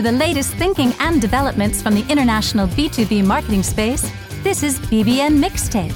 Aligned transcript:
you 0.00 0.04
the 0.04 0.12
latest 0.12 0.54
thinking 0.54 0.94
and 1.00 1.20
developments 1.20 1.82
from 1.82 1.94
the 1.94 2.06
international 2.08 2.66
B2B 2.68 3.22
marketing 3.22 3.62
space, 3.62 4.10
this 4.42 4.62
is 4.62 4.78
BBN 4.78 5.42
Mixtape. 5.42 5.94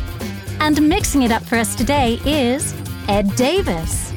And 0.60 0.86
mixing 0.86 1.22
it 1.22 1.30
up 1.30 1.42
for 1.42 1.56
us 1.56 1.74
today 1.74 2.20
is 2.26 2.74
Ed 3.08 3.34
Davis. 3.34 4.12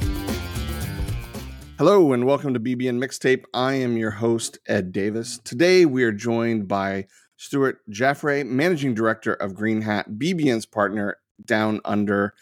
Hello 1.77 2.11
and 2.11 2.25
welcome 2.25 2.53
to 2.53 2.59
BBN 2.59 3.01
Mixtape. 3.01 3.45
I 3.53 3.75
am 3.75 3.95
your 3.95 4.11
host, 4.11 4.59
Ed 4.67 4.91
Davis. 4.91 5.39
Today 5.45 5.85
we 5.85 6.03
are 6.03 6.11
joined 6.11 6.67
by 6.67 7.07
Stuart 7.37 7.79
Jaffray, 7.89 8.45
Managing 8.45 8.93
Director 8.93 9.35
of 9.35 9.53
GreenHat, 9.53 10.17
BBN's 10.17 10.65
partner 10.65 11.17
down 11.45 11.79
under 11.85 12.33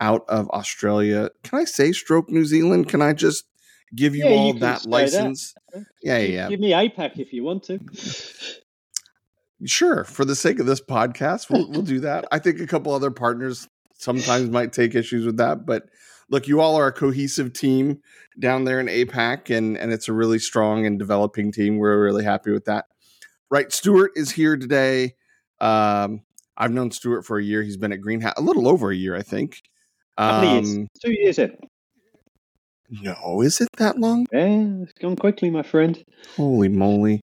out 0.00 0.24
of 0.28 0.48
Australia. 0.50 1.30
Can 1.42 1.58
I 1.58 1.64
say 1.64 1.90
stroke 1.90 2.28
New 2.28 2.44
Zealand? 2.44 2.88
Can 2.88 3.02
I 3.02 3.12
just 3.12 3.44
give 3.94 4.14
you 4.14 4.24
Yeah, 4.24 4.36
all 4.36 4.52
can 4.52 4.60
that 4.60 4.86
license? 4.86 5.54
Yeah, 6.02 6.18
yeah, 6.18 6.18
yeah. 6.18 6.48
Give 6.48 6.60
me 6.60 6.72
APAC 6.72 7.18
if 7.18 7.32
you 7.32 7.44
want 7.44 7.62
to. 7.64 7.78
Sure. 9.64 10.04
For 10.04 10.24
the 10.24 10.34
sake 10.34 10.58
of 10.58 10.66
this 10.66 10.80
podcast, 10.80 11.48
we'll, 11.50 11.70
we'll 11.70 11.82
do 11.82 12.00
that. 12.00 12.26
I 12.32 12.38
think 12.38 12.60
a 12.60 12.66
couple 12.66 12.92
other 12.92 13.10
partners 13.10 13.68
sometimes 13.94 14.50
might 14.50 14.72
take 14.72 14.94
issues 14.94 15.24
with 15.24 15.36
that, 15.36 15.64
but 15.64 15.84
look, 16.28 16.48
you 16.48 16.60
all 16.60 16.76
are 16.76 16.88
a 16.88 16.92
cohesive 16.92 17.52
team 17.52 18.00
down 18.40 18.64
there 18.64 18.80
in 18.80 18.86
APAC, 18.86 19.56
and 19.56 19.76
and 19.76 19.92
it's 19.92 20.08
a 20.08 20.12
really 20.12 20.38
strong 20.40 20.86
and 20.86 20.98
developing 20.98 21.52
team. 21.52 21.76
We're 21.76 22.02
really 22.02 22.24
happy 22.24 22.50
with 22.50 22.64
that. 22.64 22.86
Right, 23.50 23.70
Stuart 23.70 24.12
is 24.16 24.32
here 24.32 24.56
today. 24.56 25.14
Um, 25.60 26.22
I've 26.56 26.72
known 26.72 26.90
Stuart 26.90 27.22
for 27.22 27.38
a 27.38 27.44
year. 27.44 27.62
He's 27.62 27.76
been 27.76 27.92
at 27.92 28.00
GreenHat 28.00 28.32
a 28.36 28.42
little 28.42 28.66
over 28.66 28.90
a 28.90 28.96
year, 28.96 29.14
I 29.14 29.22
think. 29.22 29.62
How 30.18 30.40
many 30.40 30.58
Um, 30.58 30.64
years? 30.64 30.88
Two 31.04 31.12
years 31.12 31.38
in. 31.38 31.56
No, 33.00 33.40
is 33.40 33.60
it 33.60 33.68
that 33.78 33.98
long? 33.98 34.26
Yeah, 34.30 34.82
it's 34.82 34.92
gone 34.92 35.16
quickly, 35.16 35.48
my 35.48 35.62
friend. 35.62 36.02
Holy 36.36 36.68
moly. 36.68 37.22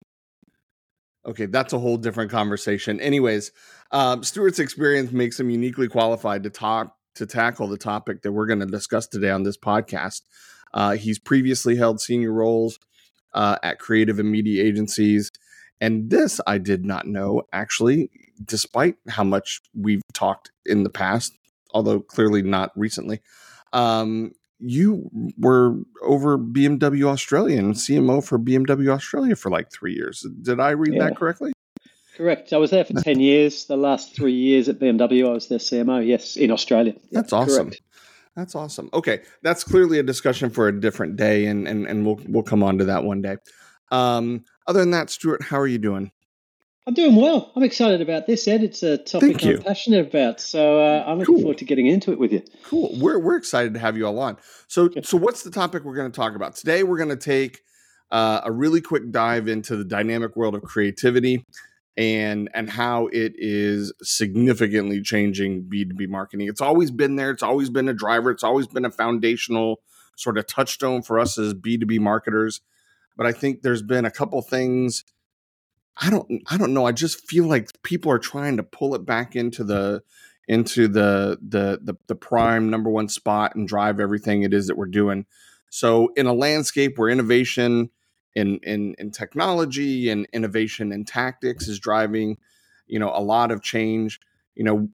Okay, 1.27 1.45
that's 1.45 1.73
a 1.73 1.79
whole 1.79 1.97
different 1.97 2.31
conversation. 2.31 2.99
Anyways, 2.99 3.51
um, 3.91 4.23
Stuart's 4.23 4.57
experience 4.57 5.11
makes 5.11 5.39
him 5.39 5.51
uniquely 5.51 5.87
qualified 5.87 6.41
to 6.43 6.49
talk 6.49 6.95
to 7.15 7.27
tackle 7.27 7.67
the 7.67 7.77
topic 7.77 8.23
that 8.23 8.31
we're 8.31 8.47
going 8.47 8.61
to 8.61 8.65
discuss 8.65 9.05
today 9.05 9.29
on 9.29 9.43
this 9.43 9.57
podcast. 9.57 10.21
Uh, 10.73 10.95
he's 10.95 11.19
previously 11.19 11.75
held 11.75 12.01
senior 12.01 12.31
roles 12.31 12.79
uh, 13.33 13.57
at 13.61 13.77
creative 13.77 14.17
and 14.17 14.31
media 14.31 14.63
agencies, 14.63 15.29
and 15.79 16.09
this 16.09 16.41
I 16.47 16.57
did 16.57 16.83
not 16.83 17.05
know 17.05 17.43
actually, 17.53 18.09
despite 18.43 18.95
how 19.07 19.23
much 19.23 19.59
we've 19.75 20.01
talked 20.13 20.51
in 20.65 20.83
the 20.83 20.89
past, 20.89 21.37
although 21.73 21.99
clearly 21.99 22.41
not 22.41 22.71
recently. 22.75 23.21
Um, 23.71 24.31
you 24.59 25.09
were 25.37 25.75
over 26.01 26.37
BMW 26.37 27.05
Australia 27.05 27.57
and 27.59 27.73
CMO 27.75 28.23
for 28.23 28.37
BMW 28.39 28.89
Australia 28.89 29.35
for 29.35 29.49
like 29.49 29.71
three 29.71 29.93
years. 29.93 30.25
Did 30.41 30.59
I 30.59 30.71
read 30.71 30.93
Yeah. 30.95 31.05
that 31.05 31.15
correctly? 31.17 31.53
Correct. 32.17 32.51
I 32.51 32.57
was 32.57 32.71
there 32.71 32.83
for 32.83 32.93
10 33.01 33.19
years. 33.21 33.65
The 33.65 33.77
last 33.77 34.15
three 34.15 34.33
years 34.33 34.67
at 34.67 34.79
BMW, 34.79 35.27
I 35.29 35.31
was 35.31 35.47
their 35.47 35.59
CMO, 35.59 36.05
yes, 36.05 36.35
in 36.35 36.51
Australia. 36.51 36.93
Yeah, 36.95 37.21
That's 37.21 37.31
awesome. 37.33 37.67
correct. 37.67 37.81
That's 38.35 38.55
awesome. 38.55 38.89
Okay, 38.93 39.21
that's 39.41 39.63
clearly 39.63 39.99
a 39.99 40.03
discussion 40.03 40.49
for 40.49 40.67
a 40.69 40.79
different 40.79 41.15
day, 41.17 41.45
and 41.45 41.67
and 41.67 41.85
and 41.87 42.05
we'll 42.05 42.19
we'll 42.27 42.43
come 42.43 42.63
on 42.63 42.77
to 42.77 42.85
that 42.85 43.03
one 43.03 43.21
day. 43.21 43.35
Um, 43.91 44.45
other 44.67 44.79
than 44.79 44.91
that, 44.91 45.09
Stuart, 45.09 45.43
how 45.43 45.59
are 45.59 45.67
you 45.67 45.77
doing? 45.79 46.11
I'm 46.89 46.95
doing 46.95 47.15
well. 47.17 47.51
I'm 47.55 47.61
excited 47.61 48.01
about 48.01 48.25
this, 48.25 48.47
Ed. 48.47 48.63
It's 48.63 48.81
a 48.81 48.97
topic. 48.97 49.45
I'm 49.45 49.61
passionate 49.61 50.07
about. 50.07 50.41
So 50.41 50.81
uh, 50.81 51.03
I'm 51.05 51.19
looking 51.19 51.35
Cool. 51.35 51.41
forward 51.43 51.59
to 51.59 51.65
getting 51.65 51.85
into 51.85 52.11
it 52.11 52.17
with 52.17 52.33
you. 52.33 52.41
Cool. 52.63 52.89
We're 52.99 53.19
we're 53.19 53.35
excited 53.35 53.75
to 53.75 53.79
have 53.79 53.95
you 53.95 54.07
all 54.07 54.17
on. 54.17 54.37
So 54.67 54.89
so 55.03 55.15
what's 55.15 55.43
the 55.43 55.51
topic 55.51 55.83
we're 55.83 55.93
going 55.93 56.11
to 56.11 56.15
talk 56.15 56.35
about 56.35 56.55
today? 56.55 56.81
We're 56.81 56.97
going 56.97 57.11
to 57.11 57.15
take 57.15 57.61
uh, 58.09 58.41
a 58.43 58.51
really 58.51 58.81
quick 58.81 59.11
dive 59.11 59.47
into 59.47 59.75
the 59.75 59.85
dynamic 59.85 60.35
world 60.35 60.55
of 60.55 60.63
creativity 60.63 61.45
and 61.95 62.49
and 62.55 62.67
how 62.67 63.05
it 63.13 63.33
is 63.35 63.93
significantly 64.01 64.99
changing 64.99 65.65
B2B 65.65 66.09
marketing. 66.09 66.47
It's 66.47 66.59
always 66.59 66.89
been 66.89 67.17
there. 67.17 67.29
It's 67.29 67.43
always 67.43 67.69
been 67.69 67.87
a 67.87 67.93
driver. 67.93 68.31
It's 68.31 68.43
always 68.43 68.65
been 68.65 68.85
a 68.85 68.89
foundational 68.89 69.81
sort 70.17 70.39
of 70.39 70.47
touchstone 70.47 71.03
for 71.03 71.19
us 71.19 71.37
as 71.37 71.53
B2B 71.53 71.99
marketers. 71.99 72.61
But 73.15 73.27
I 73.27 73.31
think 73.31 73.61
there's 73.61 73.83
been 73.83 74.05
a 74.05 74.11
couple 74.11 74.41
things 74.41 75.03
I 76.01 76.09
don't 76.09 76.41
I 76.47 76.57
don't 76.57 76.73
know. 76.73 76.85
I 76.85 76.91
just 76.91 77.27
feel 77.27 77.45
like 77.45 77.69
people 77.83 78.11
are 78.11 78.19
trying 78.19 78.57
to 78.57 78.63
pull 78.63 78.95
it 78.95 79.05
back 79.05 79.35
into 79.35 79.63
the 79.63 80.01
into 80.47 80.87
the 80.87 81.37
the 81.41 81.79
the, 81.81 81.95
the 82.07 82.15
prime 82.15 82.69
number 82.69 82.89
one 82.89 83.09
spot 83.09 83.55
and 83.55 83.67
drive 83.67 83.99
everything 83.99 84.43
it 84.43 84.53
is 84.53 84.67
that 84.67 84.77
we're 84.77 84.87
doing. 84.87 85.25
So 85.69 86.11
in 86.15 86.25
a 86.25 86.33
landscape 86.33 86.97
where 86.97 87.09
innovation 87.09 87.89
in 88.33 88.59
in 88.63 88.95
in 88.97 89.11
technology 89.11 90.09
and 90.09 90.27
innovation 90.31 90.91
in 90.91 91.03
tactics 91.05 91.67
is 91.67 91.79
driving, 91.79 92.37
you 92.87 92.97
know, 92.97 93.11
a 93.13 93.21
lot 93.21 93.51
of 93.51 93.61
change, 93.61 94.19
you 94.55 94.63
know, 94.63 94.89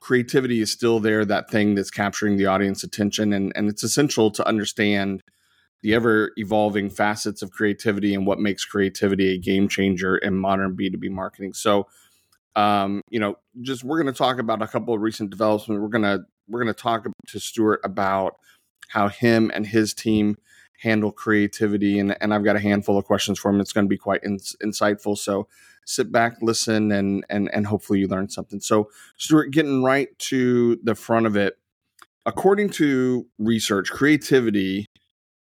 creativity 0.00 0.60
is 0.60 0.70
still 0.70 1.00
there, 1.00 1.24
that 1.24 1.50
thing 1.50 1.74
that's 1.74 1.90
capturing 1.90 2.36
the 2.36 2.46
audience 2.46 2.84
attention 2.84 3.32
and 3.32 3.52
and 3.56 3.68
it's 3.68 3.82
essential 3.82 4.30
to 4.30 4.46
understand 4.46 5.22
the 5.82 5.94
ever 5.94 6.32
evolving 6.36 6.90
facets 6.90 7.42
of 7.42 7.50
creativity 7.50 8.14
and 8.14 8.26
what 8.26 8.38
makes 8.38 8.64
creativity 8.64 9.34
a 9.34 9.38
game 9.38 9.68
changer 9.68 10.16
in 10.16 10.34
modern 10.34 10.76
B2B 10.76 11.10
marketing. 11.10 11.52
So 11.52 11.86
um, 12.56 13.02
you 13.10 13.20
know, 13.20 13.36
just 13.60 13.84
we're 13.84 14.02
going 14.02 14.12
to 14.12 14.18
talk 14.18 14.38
about 14.38 14.62
a 14.62 14.66
couple 14.66 14.94
of 14.94 15.02
recent 15.02 15.30
developments. 15.30 15.80
We're 15.80 15.88
going 15.88 16.02
to 16.02 16.24
we're 16.48 16.62
going 16.62 16.74
to 16.74 16.82
talk 16.82 17.06
to 17.28 17.38
Stuart 17.38 17.80
about 17.84 18.36
how 18.88 19.08
him 19.08 19.50
and 19.54 19.66
his 19.66 19.92
team 19.92 20.36
handle 20.80 21.12
creativity, 21.12 21.98
and 21.98 22.16
and 22.20 22.32
I've 22.32 22.44
got 22.44 22.56
a 22.56 22.60
handful 22.60 22.98
of 22.98 23.04
questions 23.04 23.38
for 23.38 23.50
him. 23.50 23.60
It's 23.60 23.74
going 23.74 23.84
to 23.84 23.90
be 23.90 23.98
quite 23.98 24.24
ins- 24.24 24.56
insightful. 24.64 25.18
So 25.18 25.48
sit 25.84 26.10
back, 26.10 26.38
listen, 26.40 26.90
and 26.92 27.26
and 27.28 27.50
and 27.52 27.66
hopefully 27.66 28.00
you 28.00 28.08
learn 28.08 28.30
something. 28.30 28.60
So 28.60 28.88
Stuart, 29.18 29.50
getting 29.50 29.82
right 29.82 30.18
to 30.20 30.80
the 30.82 30.94
front 30.94 31.26
of 31.26 31.36
it, 31.36 31.58
according 32.24 32.70
to 32.70 33.26
research, 33.38 33.90
creativity, 33.90 34.86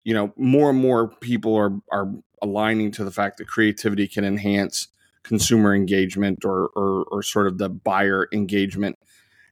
you 0.08 0.14
know, 0.14 0.32
more 0.38 0.70
and 0.70 0.78
more 0.78 1.08
people 1.20 1.54
are 1.54 1.78
are 1.92 2.10
aligning 2.40 2.90
to 2.92 3.04
the 3.04 3.10
fact 3.10 3.36
that 3.36 3.46
creativity 3.46 4.08
can 4.08 4.24
enhance 4.24 4.88
consumer 5.22 5.74
engagement 5.74 6.46
or, 6.46 6.68
or 6.74 7.04
or 7.10 7.22
sort 7.22 7.46
of 7.46 7.58
the 7.58 7.68
buyer 7.68 8.26
engagement 8.32 8.98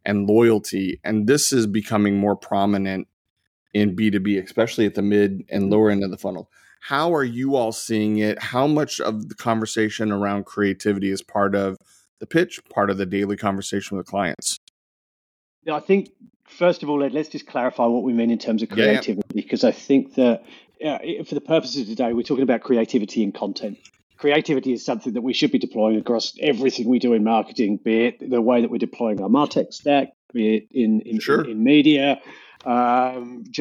and 0.07 0.27
loyalty. 0.27 0.99
And 1.05 1.27
this 1.27 1.53
is 1.53 1.67
becoming 1.67 2.17
more 2.17 2.37
prominent 2.37 3.07
in 3.75 3.95
b2b 3.95 4.43
especially 4.43 4.87
at 4.87 4.95
the 4.95 5.03
mid 5.03 5.45
and 5.51 5.65
mm-hmm. 5.65 5.73
lower 5.73 5.91
end 5.91 6.03
of 6.03 6.11
the 6.11 6.17
funnel. 6.17 6.49
How 6.81 7.13
are 7.13 7.25
you 7.25 7.55
all 7.55 7.73
seeing 7.73 8.17
it? 8.17 8.43
How 8.43 8.67
much 8.67 8.99
of 8.99 9.29
the 9.29 9.35
conversation 9.35 10.11
around 10.11 10.47
creativity 10.47 11.11
is 11.11 11.21
part 11.21 11.55
of 11.55 11.77
the 12.19 12.27
pitch 12.27 12.61
part 12.73 12.89
of 12.89 12.97
the 12.97 13.05
daily 13.05 13.37
conversation 13.37 13.99
with 13.99 14.07
clients? 14.07 14.59
Yeah, 15.65 15.75
I 15.75 15.81
think 15.81 16.13
first 16.49 16.83
of 16.83 16.91
all, 16.91 17.03
Ed, 17.03 17.13
let's 17.13 17.29
just 17.29 17.47
clarify 17.47 17.87
what 17.87 18.03
we 18.03 18.13
mean 18.13 18.31
in 18.31 18.39
terms 18.39 18.63
of 18.63 18.71
Yeah, 18.71 18.77
yeah. 18.77 18.85
creativity, 18.85 19.29
because 19.35 19.65
I 19.65 19.73
think 19.73 20.15
that 20.15 20.43
i- 20.85 21.23
for 21.27 21.35
the 21.35 21.41
purposes 21.41 21.83
of 21.83 21.87
today, 21.89 22.13
we're 22.13 22.23
talking 22.23 22.43
about 22.43 22.61
creativity 22.63 23.23
in 23.23 23.33
content. 23.33 23.79
Creativity 24.19 24.73
is 24.73 24.85
something 24.85 25.13
that 25.15 25.23
we 25.23 25.33
should 25.35 25.53
be 25.53 25.59
deploying 25.59 25.97
across 25.99 26.35
everything 26.41 26.89
we 26.89 26.99
do 26.99 27.13
in 27.13 27.23
marketing, 27.25 27.79
be 27.83 28.05
it 28.07 28.31
the 28.31 28.41
way 28.41 28.61
that 28.63 28.71
we're 28.71 28.79
deploying 28.79 29.21
our 29.21 29.29
Martech 29.29 29.73
stack, 29.75 30.09
be 30.33 30.57
it 30.57 30.69
in 30.73 31.01
in, 31.03 31.21
Sure. 31.21 31.45
in, 31.45 31.51
in 31.51 31.65
media. 31.65 32.21
Um, 32.65 33.45
it 33.47 33.61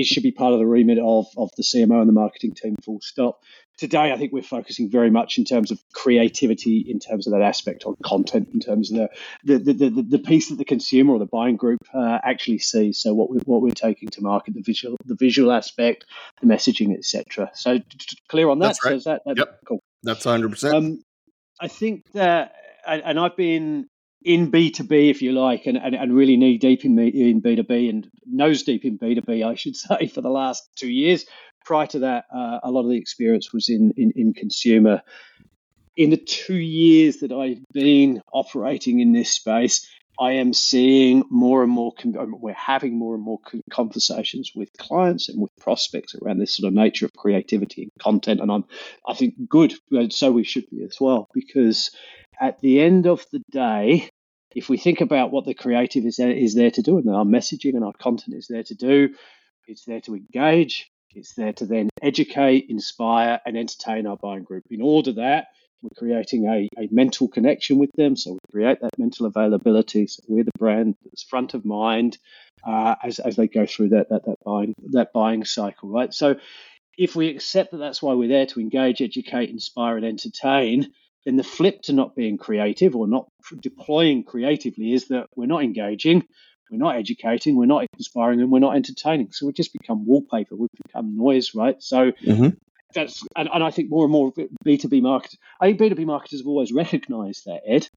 it 0.00 0.06
should 0.06 0.22
be 0.24 0.32
part 0.32 0.52
of 0.54 0.58
the 0.58 0.66
remit 0.66 0.98
of 0.98 1.26
of 1.36 1.50
the 1.56 1.62
CMO 1.62 2.00
and 2.00 2.08
the 2.08 2.12
marketing 2.12 2.52
team. 2.52 2.74
Full 2.82 3.00
stop. 3.00 3.42
Today, 3.80 4.12
I 4.12 4.18
think 4.18 4.30
we're 4.30 4.42
focusing 4.42 4.90
very 4.90 5.10
much 5.10 5.38
in 5.38 5.46
terms 5.46 5.70
of 5.70 5.82
creativity, 5.94 6.84
in 6.86 6.98
terms 6.98 7.26
of 7.26 7.32
that 7.32 7.40
aspect 7.40 7.84
on 7.86 7.96
content, 8.04 8.50
in 8.52 8.60
terms 8.60 8.92
of 8.92 9.08
the 9.42 9.58
the, 9.58 9.72
the, 9.72 9.88
the, 9.88 10.02
the 10.02 10.18
piece 10.18 10.50
that 10.50 10.56
the 10.56 10.66
consumer 10.66 11.14
or 11.14 11.18
the 11.18 11.24
buying 11.24 11.56
group 11.56 11.80
uh, 11.94 12.18
actually 12.22 12.58
sees. 12.58 12.98
So 12.98 13.14
what 13.14 13.30
we 13.30 13.38
what 13.46 13.62
we're 13.62 13.70
taking 13.70 14.10
to 14.10 14.20
market, 14.20 14.52
the 14.52 14.60
visual 14.60 14.98
the 15.06 15.14
visual 15.14 15.50
aspect, 15.50 16.04
the 16.42 16.46
messaging, 16.46 16.94
etc. 16.94 17.50
So 17.54 17.78
clear 18.28 18.50
on 18.50 18.58
that. 18.58 18.66
That's 18.66 18.84
right. 18.84 18.90
So 18.90 18.96
is 18.96 19.04
that, 19.04 19.22
that 19.24 19.36
Yep. 19.38 19.60
cool? 19.66 19.80
that's 20.02 20.26
100% 20.26 20.74
Um, 20.74 21.02
I 21.58 21.68
think 21.68 22.04
that, 22.12 22.52
and 22.86 23.18
I've 23.18 23.36
been 23.36 23.86
in 24.22 24.50
B 24.50 24.70
two 24.70 24.84
B, 24.84 25.08
if 25.08 25.22
you 25.22 25.32
like, 25.32 25.66
and, 25.66 25.78
and, 25.78 25.94
and 25.94 26.14
really 26.14 26.36
knee 26.36 26.58
deep 26.58 26.84
in 26.84 26.94
me 26.94 27.08
in 27.08 27.40
B 27.40 27.56
two 27.56 27.62
B 27.62 27.88
and 27.88 28.08
nose 28.26 28.62
deep 28.62 28.84
in 28.84 28.96
B 28.96 29.14
two 29.14 29.22
B, 29.22 29.42
I 29.42 29.54
should 29.54 29.76
say, 29.88 30.06
for 30.08 30.20
the 30.20 30.30
last 30.30 30.68
two 30.76 30.90
years. 30.90 31.24
Prior 31.64 31.86
to 31.88 31.98
that, 32.00 32.24
uh, 32.34 32.60
a 32.62 32.70
lot 32.70 32.82
of 32.84 32.90
the 32.90 32.96
experience 32.96 33.52
was 33.52 33.68
in, 33.68 33.92
in 33.96 34.12
in 34.16 34.34
consumer. 34.34 35.02
In 35.96 36.10
the 36.10 36.16
two 36.16 36.56
years 36.56 37.18
that 37.18 37.32
I've 37.32 37.62
been 37.72 38.22
operating 38.32 39.00
in 39.00 39.12
this 39.12 39.30
space, 39.30 39.86
I 40.18 40.32
am 40.32 40.52
seeing 40.52 41.24
more 41.30 41.62
and 41.62 41.72
more. 41.72 41.92
um, 42.18 42.36
We're 42.40 42.52
having 42.54 42.98
more 42.98 43.14
and 43.14 43.22
more 43.22 43.38
conversations 43.70 44.52
with 44.54 44.68
clients 44.78 45.28
and 45.28 45.40
with 45.40 45.50
prospects 45.60 46.14
around 46.14 46.38
this 46.38 46.54
sort 46.54 46.68
of 46.68 46.74
nature 46.74 47.06
of 47.06 47.12
creativity 47.12 47.82
and 47.82 47.92
content, 47.98 48.40
and 48.40 48.50
I'm 48.50 48.64
I 49.06 49.14
think 49.14 49.34
good. 49.48 49.74
So 50.10 50.32
we 50.32 50.44
should 50.44 50.68
be 50.70 50.82
as 50.84 50.98
well, 51.00 51.28
because 51.34 51.90
at 52.40 52.60
the 52.60 52.80
end 52.80 53.06
of 53.06 53.24
the 53.32 53.42
day, 53.50 54.08
if 54.54 54.68
we 54.68 54.78
think 54.78 55.00
about 55.00 55.30
what 55.30 55.44
the 55.44 55.54
creative 55.54 56.04
is 56.06 56.16
there, 56.16 56.30
is 56.30 56.54
there 56.54 56.70
to 56.70 56.82
do, 56.82 56.98
and 56.98 57.08
our 57.10 57.24
messaging 57.24 57.74
and 57.74 57.84
our 57.84 57.92
content 57.92 58.36
is 58.36 58.48
there 58.48 58.64
to 58.64 58.74
do, 58.74 59.14
it's 59.68 59.84
there 59.84 60.00
to 60.02 60.14
engage, 60.14 60.90
It's 61.14 61.34
there 61.34 61.52
to 61.54 61.66
then 61.66 61.90
educate, 62.02 62.66
inspire, 62.68 63.40
and 63.44 63.56
entertain 63.56 64.06
our 64.06 64.16
buying 64.16 64.44
group. 64.44 64.64
In 64.70 64.80
order 64.80 65.12
that 65.12 65.48
we're 65.82 65.90
creating 65.96 66.46
a, 66.46 66.68
a 66.80 66.88
mental 66.90 67.28
connection 67.28 67.78
with 67.78 67.90
them, 67.96 68.16
so 68.16 68.32
we 68.32 68.38
create 68.52 68.80
that 68.82 68.98
mental 68.98 69.26
availability. 69.26 70.06
So 70.06 70.22
we're 70.28 70.44
the 70.44 70.50
brand 70.58 70.94
that's 71.04 71.22
front 71.22 71.54
of 71.54 71.64
mind 71.64 72.18
uh, 72.64 72.94
as, 73.02 73.18
as 73.18 73.36
they 73.36 73.48
go 73.48 73.66
through 73.66 73.90
that, 73.90 74.10
that 74.10 74.24
that 74.26 74.36
buying 74.44 74.74
that 74.92 75.12
buying 75.12 75.44
cycle, 75.44 75.88
right? 75.88 76.12
So 76.12 76.36
if 76.98 77.16
we 77.16 77.28
accept 77.28 77.70
that 77.72 77.78
that's 77.78 78.02
why 78.02 78.14
we're 78.14 78.28
there 78.28 78.46
to 78.46 78.60
engage, 78.60 79.00
educate, 79.00 79.48
inspire, 79.48 79.96
and 79.96 80.04
entertain, 80.04 80.92
then 81.24 81.36
the 81.36 81.42
flip 81.44 81.82
to 81.82 81.92
not 81.92 82.14
being 82.14 82.36
creative 82.36 82.94
or 82.94 83.06
not 83.06 83.26
deploying 83.60 84.24
creatively 84.24 84.92
is 84.92 85.08
that 85.08 85.26
we're 85.34 85.46
not 85.46 85.62
engaging, 85.62 86.24
we're 86.70 86.78
not 86.78 86.96
educating, 86.96 87.56
we're 87.56 87.66
not 87.66 87.86
inspiring, 87.94 88.40
and 88.40 88.50
we're 88.50 88.60
not 88.60 88.76
entertaining. 88.76 89.32
So 89.32 89.46
we 89.46 89.52
just 89.52 89.72
become 89.72 90.06
wallpaper, 90.06 90.56
we've 90.56 90.68
become 90.86 91.16
noise, 91.16 91.54
right? 91.54 91.82
So 91.82 92.12
mm-hmm. 92.12 92.48
that's 92.94 93.22
and, 93.36 93.48
and 93.52 93.64
I 93.64 93.70
think 93.70 93.90
more 93.90 94.04
and 94.04 94.12
more 94.12 94.32
B 94.64 94.78
two 94.78 94.88
B 94.88 95.00
marketers, 95.00 95.38
I 95.60 95.66
think 95.66 95.78
B 95.78 95.88
two 95.88 95.94
B 95.94 96.04
marketers 96.04 96.40
have 96.40 96.46
always 96.46 96.72
recognised 96.72 97.44
that, 97.46 97.62
Ed. 97.66 97.88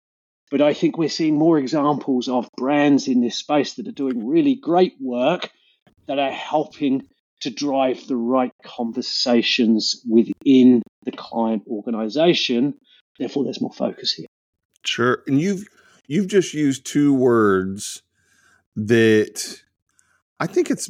But 0.52 0.62
I 0.62 0.74
think 0.74 0.98
we're 0.98 1.10
seeing 1.10 1.38
more 1.38 1.58
examples 1.58 2.28
of 2.28 2.48
brands 2.58 3.08
in 3.08 3.22
this 3.22 3.38
space 3.38 3.74
that 3.76 3.88
are 3.88 3.92
doing 3.94 4.28
really 4.28 4.56
great 4.56 4.94
work 5.00 5.50
that 6.08 6.20
are 6.20 6.32
helping 6.32 7.08
to 7.42 7.50
drive 7.50 8.06
the 8.08 8.16
right 8.16 8.52
conversations 8.64 10.02
within 10.08 10.82
the 11.06 11.12
client 11.12 11.64
organization. 11.68 12.76
Therefore, 13.18 13.44
there's 13.44 13.62
more 13.62 13.74
focus 13.74 14.14
here. 14.14 14.28
Sure. 14.86 15.24
And 15.28 15.42
you've 15.42 15.66
you've 16.08 16.28
just 16.28 16.54
used 16.54 16.86
two 16.86 17.14
words 17.14 18.02
that 18.76 19.62
I 20.40 20.48
think 20.48 20.70
it's 20.70 20.90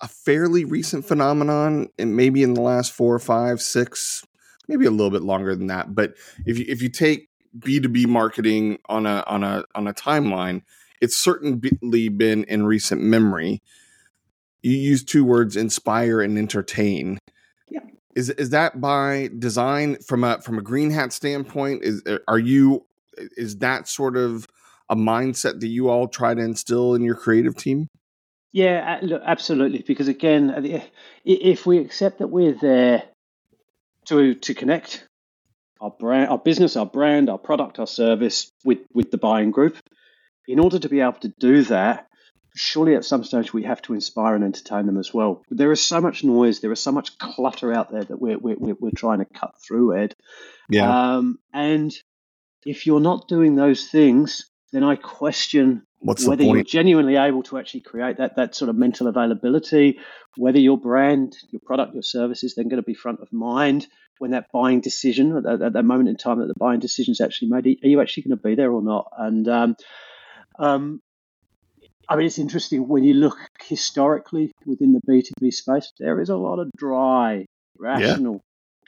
a 0.00 0.08
fairly 0.08 0.64
recent 0.64 1.04
phenomenon, 1.04 1.88
and 1.98 2.16
maybe 2.16 2.42
in 2.42 2.54
the 2.54 2.60
last 2.60 2.92
four 2.92 3.14
or 3.14 3.20
five, 3.20 3.60
six, 3.60 4.24
maybe 4.68 4.84
a 4.84 4.90
little 4.90 5.10
bit 5.10 5.22
longer 5.22 5.54
than 5.54 5.68
that. 5.68 5.94
But 5.94 6.14
if 6.44 6.58
you 6.58 6.64
if 6.68 6.82
you 6.82 6.88
take 6.88 7.28
B 7.58 7.80
two 7.80 7.88
B 7.88 8.06
marketing 8.06 8.78
on 8.88 9.06
a 9.06 9.22
on 9.26 9.44
a 9.44 9.64
on 9.74 9.86
a 9.86 9.94
timeline, 9.94 10.62
it's 11.00 11.16
certainly 11.16 12.08
been 12.08 12.44
in 12.44 12.66
recent 12.66 13.00
memory. 13.00 13.62
You 14.62 14.76
use 14.76 15.02
two 15.04 15.24
words 15.24 15.56
inspire 15.56 16.20
and 16.20 16.38
entertain. 16.38 17.18
Yeah. 17.68 17.80
Is 18.14 18.30
is 18.30 18.50
that 18.50 18.80
by 18.80 19.30
design 19.38 19.96
from 19.96 20.24
a 20.24 20.40
from 20.40 20.58
a 20.58 20.62
GreenHat 20.62 21.12
standpoint? 21.12 21.82
Is 21.84 22.02
are 22.28 22.38
you 22.38 22.86
is 23.36 23.58
that 23.58 23.88
sort 23.88 24.16
of 24.16 24.46
a 24.92 24.96
mindset 24.96 25.60
that 25.60 25.68
you 25.68 25.88
all 25.88 26.06
try 26.06 26.34
to 26.34 26.40
instill 26.40 26.94
in 26.94 27.02
your 27.02 27.14
creative 27.14 27.56
team 27.56 27.88
yeah 28.52 28.98
look, 29.02 29.22
absolutely 29.24 29.82
because 29.86 30.08
again 30.08 30.52
if 31.24 31.64
we 31.64 31.78
accept 31.78 32.18
that 32.18 32.28
we're 32.28 32.52
there 32.60 33.02
to 34.04 34.34
to 34.34 34.54
connect 34.54 35.06
our 35.80 35.90
brand 35.90 36.28
our 36.28 36.38
business 36.38 36.76
our 36.76 36.86
brand 36.86 37.30
our 37.30 37.38
product 37.38 37.78
our 37.78 37.86
service 37.86 38.50
with 38.64 38.80
with 38.92 39.10
the 39.10 39.18
buying 39.18 39.50
group 39.50 39.76
in 40.46 40.58
order 40.58 40.78
to 40.78 40.88
be 40.88 41.00
able 41.00 41.12
to 41.12 41.32
do 41.38 41.62
that 41.62 42.06
surely 42.54 42.94
at 42.94 43.04
some 43.04 43.24
stage 43.24 43.52
we 43.52 43.62
have 43.62 43.80
to 43.82 43.94
inspire 43.94 44.34
and 44.34 44.44
entertain 44.44 44.86
them 44.86 44.98
as 44.98 45.12
well. 45.12 45.42
There 45.50 45.72
is 45.72 45.84
so 45.84 46.00
much 46.00 46.22
noise, 46.24 46.60
there 46.60 46.72
is 46.72 46.82
so 46.82 46.92
much 46.92 47.18
clutter 47.18 47.72
out 47.72 47.90
there 47.90 48.04
that 48.04 48.20
we're 48.20 48.38
we're, 48.38 48.74
we're 48.78 48.90
trying 48.90 49.20
to 49.20 49.24
cut 49.24 49.54
through, 49.66 49.96
Ed. 49.96 50.14
Yeah. 50.68 51.16
Um, 51.16 51.38
and 51.52 51.92
if 52.64 52.86
you're 52.86 53.00
not 53.00 53.28
doing 53.28 53.56
those 53.56 53.88
things, 53.88 54.50
then 54.72 54.82
I 54.84 54.96
question 54.96 55.82
What's 56.00 56.26
whether 56.26 56.42
you're 56.42 56.64
genuinely 56.64 57.16
able 57.16 57.44
to 57.44 57.58
actually 57.58 57.80
create 57.80 58.16
that 58.16 58.36
that 58.36 58.54
sort 58.54 58.68
of 58.68 58.76
mental 58.76 59.06
availability, 59.06 60.00
whether 60.36 60.58
your 60.58 60.78
brand, 60.78 61.36
your 61.50 61.60
product, 61.60 61.94
your 61.94 62.02
service 62.02 62.42
is 62.42 62.54
then 62.54 62.68
going 62.68 62.82
to 62.82 62.86
be 62.86 62.94
front 62.94 63.20
of 63.20 63.32
mind 63.32 63.86
when 64.18 64.32
that 64.32 64.50
buying 64.52 64.80
decision 64.80 65.36
at, 65.36 65.62
at 65.62 65.72
that 65.74 65.84
moment 65.84 66.08
in 66.08 66.16
time 66.16 66.40
that 66.40 66.48
the 66.48 66.58
buying 66.58 66.80
decision 66.80 67.12
is 67.12 67.20
actually 67.20 67.48
made. 67.48 67.66
Are 67.66 67.88
you 67.88 68.00
actually 68.00 68.24
going 68.24 68.36
to 68.36 68.42
be 68.42 68.54
there 68.54 68.72
or 68.72 68.82
not? 68.82 69.12
And 69.16 69.48
um, 69.48 69.76
um, 70.58 71.02
I 72.08 72.16
mean, 72.16 72.26
it's 72.26 72.38
interesting 72.38 72.88
when 72.88 73.04
you 73.04 73.14
look 73.14 73.38
historically 73.64 74.52
within 74.66 74.92
the 74.92 75.00
B2B 75.08 75.52
space, 75.52 75.92
there 75.98 76.20
is 76.20 76.30
a 76.30 76.36
lot 76.36 76.58
of 76.58 76.70
dry, 76.76 77.46
rational. 77.78 78.42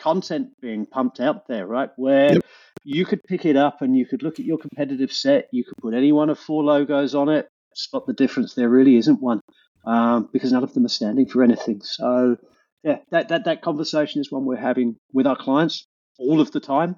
Content 0.05 0.49
being 0.61 0.85
pumped 0.85 1.19
out 1.19 1.49
there, 1.49 1.67
right? 1.67 1.89
Where 1.97 2.35
yep. 2.35 2.43
you 2.85 3.07
could 3.07 3.23
pick 3.25 3.47
it 3.47 3.57
up 3.57 3.81
and 3.81 3.97
you 3.97 4.05
could 4.05 4.23
look 4.23 4.39
at 4.39 4.45
your 4.45 4.59
competitive 4.59 5.11
set, 5.11 5.49
you 5.51 5.65
could 5.65 5.79
put 5.79 5.95
any 5.95 6.13
one 6.13 6.29
of 6.29 6.39
four 6.39 6.63
logos 6.63 7.15
on 7.15 7.31
it, 7.31 7.49
spot 7.75 8.07
the 8.07 8.13
difference. 8.13 8.53
There 8.53 8.69
really 8.69 8.97
isn't 8.97 9.23
one 9.23 9.41
um, 9.87 10.29
because 10.31 10.53
none 10.53 10.63
of 10.63 10.75
them 10.75 10.85
are 10.85 10.91
standing 10.91 11.27
for 11.27 11.43
anything. 11.43 11.81
So, 11.81 12.37
yeah, 12.83 12.99
that, 13.13 13.31
that, 13.31 13.47
that 13.47 13.63
conversation 13.63 14.21
is 14.21 14.31
one 14.31 14.45
we're 14.45 14.57
having 14.57 14.97
with 15.15 15.27
our 15.27 15.37
clients 15.37 15.87
all 16.19 16.43
of 16.43 16.53
the 16.53 16.61
time. 16.61 16.97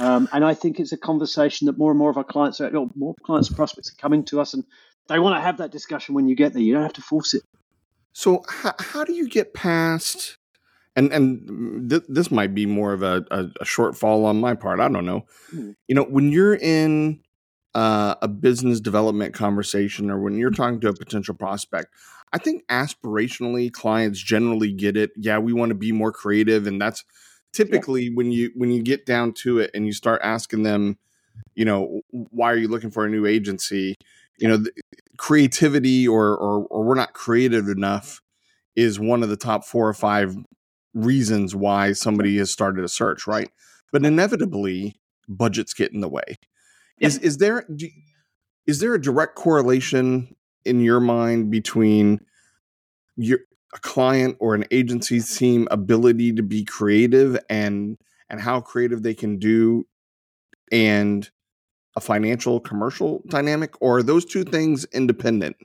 Um, 0.00 0.28
and 0.32 0.44
I 0.44 0.54
think 0.54 0.80
it's 0.80 0.92
a 0.92 0.98
conversation 0.98 1.66
that 1.66 1.78
more 1.78 1.92
and 1.92 1.98
more 1.98 2.10
of 2.10 2.16
our 2.16 2.24
clients 2.24 2.60
are, 2.60 2.70
more 2.96 3.14
clients 3.22 3.48
and 3.48 3.56
prospects 3.56 3.92
are 3.92 4.02
coming 4.02 4.24
to 4.26 4.40
us 4.40 4.52
and 4.52 4.64
they 5.08 5.20
want 5.20 5.36
to 5.36 5.40
have 5.40 5.58
that 5.58 5.70
discussion 5.70 6.16
when 6.16 6.26
you 6.26 6.34
get 6.34 6.52
there. 6.52 6.60
You 6.60 6.74
don't 6.74 6.82
have 6.82 6.92
to 6.94 7.02
force 7.02 7.34
it. 7.34 7.42
So 8.12 8.42
how, 8.48 8.74
how 8.80 9.04
do 9.04 9.12
you 9.12 9.28
get 9.28 9.54
past? 9.54 10.36
And 10.96 11.12
and 11.12 11.90
th- 11.90 12.04
this 12.08 12.30
might 12.30 12.54
be 12.54 12.66
more 12.66 12.92
of 12.92 13.02
a, 13.02 13.24
a, 13.30 13.44
a, 13.60 13.64
shortfall 13.64 14.24
on 14.24 14.40
my 14.40 14.54
part. 14.54 14.80
I 14.80 14.88
don't 14.88 15.04
know. 15.04 15.26
Hmm. 15.50 15.72
You 15.88 15.94
know, 15.94 16.04
when 16.04 16.32
you're 16.32 16.56
in 16.56 17.20
uh, 17.74 18.14
a 18.22 18.28
business 18.28 18.80
development 18.80 19.34
conversation 19.34 20.10
or 20.10 20.18
when 20.18 20.38
you're 20.38 20.50
talking 20.50 20.80
to 20.80 20.88
a 20.88 20.94
potential 20.94 21.34
prospect, 21.34 21.88
I 22.32 22.38
think 22.38 22.66
aspirationally 22.68 23.70
clients 23.70 24.20
generally 24.20 24.72
get 24.72 24.96
it. 24.96 25.10
Yeah, 25.16 25.38
we 25.38 25.52
want 25.52 25.68
to 25.68 25.74
be 25.74 25.92
more 25.92 26.12
creative, 26.12 26.66
and 26.66 26.80
that's 26.80 27.04
typically 27.52 28.04
yeah. 28.04 28.14
when 28.14 28.32
you 28.32 28.50
when 28.54 28.70
you 28.70 28.82
get 28.82 29.04
down 29.04 29.34
to 29.34 29.58
it 29.58 29.70
and 29.74 29.86
you 29.86 29.92
start 29.92 30.22
asking 30.24 30.62
them, 30.62 30.98
you 31.54 31.66
know, 31.66 32.00
why 32.10 32.50
are 32.50 32.56
you 32.56 32.68
looking 32.68 32.90
for 32.90 33.04
a 33.04 33.10
new 33.10 33.26
agency? 33.26 33.96
you 34.38 34.48
know 34.48 34.62
creativity 35.16 36.06
or, 36.06 36.36
or 36.36 36.66
or 36.66 36.84
we're 36.84 36.94
not 36.94 37.12
creative 37.12 37.68
enough 37.68 38.20
is 38.74 39.00
one 39.00 39.22
of 39.22 39.28
the 39.28 39.36
top 39.36 39.64
four 39.64 39.88
or 39.88 39.94
five 39.94 40.36
reasons 40.96 41.54
why 41.54 41.92
somebody 41.92 42.38
has 42.38 42.50
started 42.50 42.84
a 42.84 42.88
search 42.88 43.26
right 43.26 43.50
but 43.92 44.04
inevitably 44.04 44.98
budgets 45.28 45.74
get 45.74 45.92
in 45.92 46.00
the 46.00 46.08
way 46.08 46.38
yeah. 46.98 47.06
is 47.06 47.18
is 47.18 47.38
there 47.38 47.64
do, 47.74 47.88
is 48.66 48.80
there 48.80 48.94
a 48.94 49.00
direct 49.00 49.34
correlation 49.36 50.34
in 50.64 50.80
your 50.80 51.00
mind 51.00 51.50
between 51.50 52.20
your 53.16 53.40
a 53.74 53.78
client 53.80 54.36
or 54.40 54.54
an 54.54 54.64
agency 54.70 55.20
team 55.20 55.68
ability 55.70 56.32
to 56.32 56.42
be 56.42 56.64
creative 56.64 57.38
and 57.50 57.98
and 58.30 58.40
how 58.40 58.60
creative 58.60 59.02
they 59.02 59.14
can 59.14 59.38
do 59.38 59.86
and 60.72 61.30
a 61.96 62.00
financial 62.00 62.60
commercial 62.60 63.22
dynamic, 63.28 63.74
or 63.80 63.98
are 63.98 64.02
those 64.02 64.24
two 64.24 64.44
things 64.44 64.84
independent? 64.92 65.56